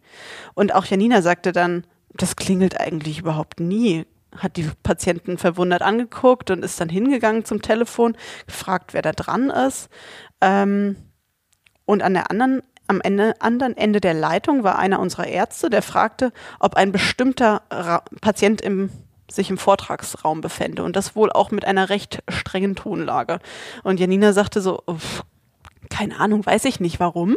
[0.52, 4.04] Und auch Janina sagte dann, das klingelt eigentlich überhaupt nie
[4.38, 8.16] hat die Patienten verwundert angeguckt und ist dann hingegangen zum Telefon,
[8.46, 9.88] gefragt, wer da dran ist.
[10.40, 10.96] Ähm,
[11.84, 15.82] und an der anderen, am Ende, anderen Ende der Leitung war einer unserer Ärzte, der
[15.82, 18.90] fragte, ob ein bestimmter Ra Patient im,
[19.30, 23.38] sich im Vortragsraum befände und das wohl auch mit einer recht strengen Tonlage.
[23.82, 25.24] Und Janina sagte so, "Uff,
[25.90, 27.36] keine Ahnung, weiß ich nicht warum.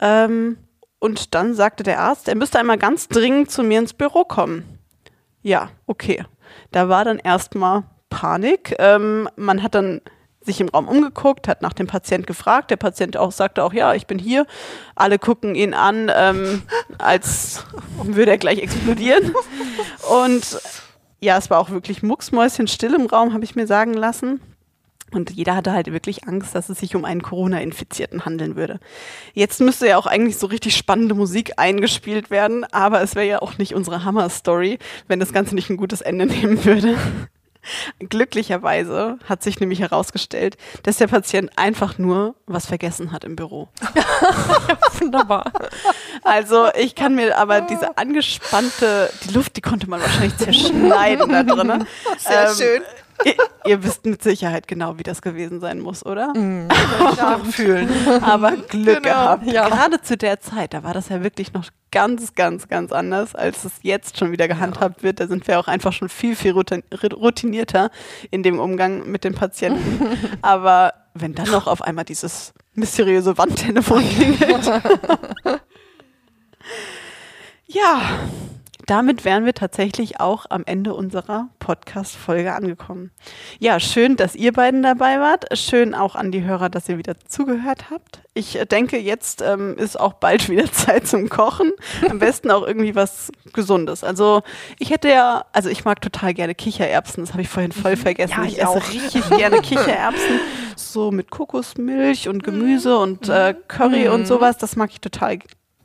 [0.00, 0.58] Ähm,
[0.98, 4.78] und dann sagte der Arzt, er müsste einmal ganz dringend zu mir ins Büro kommen.
[5.42, 6.24] Ja, okay.
[6.70, 8.74] Da war dann erstmal Panik.
[8.78, 10.00] Ähm, man hat dann
[10.44, 12.70] sich im Raum umgeguckt, hat nach dem Patient gefragt.
[12.70, 14.46] Der Patient auch sagte auch, ja, ich bin hier.
[14.94, 16.62] Alle gucken ihn an, ähm,
[16.98, 17.64] als
[18.02, 19.34] würde er gleich explodieren.
[20.10, 20.60] Und
[21.20, 24.40] ja, es war auch wirklich mucksmäuschenstill im Raum, habe ich mir sagen lassen.
[25.12, 28.80] Und jeder hatte halt wirklich Angst, dass es sich um einen Corona-Infizierten handeln würde.
[29.34, 33.42] Jetzt müsste ja auch eigentlich so richtig spannende Musik eingespielt werden, aber es wäre ja
[33.42, 36.96] auch nicht unsere Hammer-Story, wenn das Ganze nicht ein gutes Ende nehmen würde.
[38.00, 43.68] Glücklicherweise hat sich nämlich herausgestellt, dass der Patient einfach nur was vergessen hat im Büro.
[44.98, 45.52] Wunderbar.
[46.24, 51.42] Also ich kann mir aber diese angespannte, die Luft, die konnte man wahrscheinlich zerschneiden da
[51.44, 51.86] drin.
[52.18, 52.82] Sehr schön.
[53.24, 53.34] Ihr,
[53.66, 56.32] ihr, wisst mit Sicherheit genau, wie das gewesen sein muss, oder?
[56.36, 56.68] Mm.
[57.50, 57.88] fühlen.
[58.22, 59.02] Aber Glück Genau.
[59.02, 59.46] gehabt.
[59.46, 59.68] Ja.
[59.68, 63.64] Gerade zu der Zeit, da war das ja wirklich noch ganz, ganz, ganz anders, als
[63.64, 65.20] es jetzt schon wieder gehandhabt wird.
[65.20, 67.90] Da sind wir auch einfach schon viel, viel routin- routinierter
[68.30, 70.06] in dem Umgang mit den Patienten.
[70.42, 74.66] Aber wenn dann noch auf einmal dieses mysteriöse Wandtelefon klingelt.
[77.66, 78.00] ja,
[78.86, 83.10] damit wären wir tatsächlich auch am Ende unserer Podcast-Folge angekommen.
[83.58, 85.46] Ja, schön, dass ihr beiden dabei wart.
[85.56, 88.22] Schön auch an die Hörer, dass ihr wieder zugehört habt.
[88.34, 91.72] Ich äh, denke, jetzt ähm, ist auch bald wieder Zeit zum Kochen.
[92.08, 94.04] Am besten auch irgendwie was Gesundes.
[94.04, 94.42] Also
[94.78, 97.22] ich hätte ja, also ich mag total gerne Kichererbsen.
[97.22, 98.34] Das habe ich vorhin voll vergessen.
[98.36, 98.88] Ja, ich, ich esse auch.
[98.90, 100.40] richtig gerne Kichererbsen.
[100.76, 104.58] So mit Kokosmilch und Gemüse und äh, Curry und sowas.
[104.58, 105.38] Das mag ich total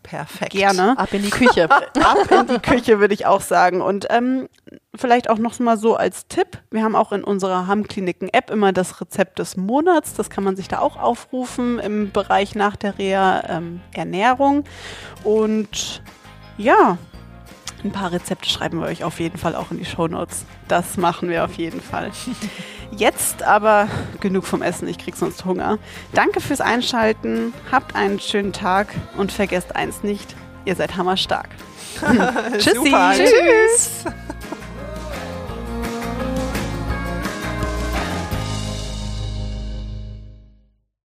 [0.07, 0.51] Perfekt.
[0.51, 1.69] gerne Ab in die Küche.
[1.69, 3.81] ab in die Küche, würde ich auch sagen.
[3.81, 4.47] Und ähm,
[4.95, 6.59] vielleicht auch noch mal so als Tipp.
[6.71, 10.13] Wir haben auch in unserer Hammkliniken-App immer das Rezept des Monats.
[10.13, 14.63] Das kann man sich da auch aufrufen im Bereich nach der Reha ähm, Ernährung.
[15.23, 16.01] Und
[16.57, 16.97] ja,
[17.83, 20.45] ein paar Rezepte schreiben wir euch auf jeden Fall auch in die Shownotes.
[20.67, 22.11] Das machen wir auf jeden Fall.
[22.91, 23.87] Jetzt aber
[24.19, 25.77] genug vom Essen, ich krieg sonst Hunger.
[26.13, 30.35] Danke fürs Einschalten, habt einen schönen Tag und vergesst eins nicht,
[30.65, 31.49] ihr seid hammerstark.
[32.57, 32.75] Tschüssi.
[32.75, 33.13] Super.
[33.15, 34.05] Tschüss.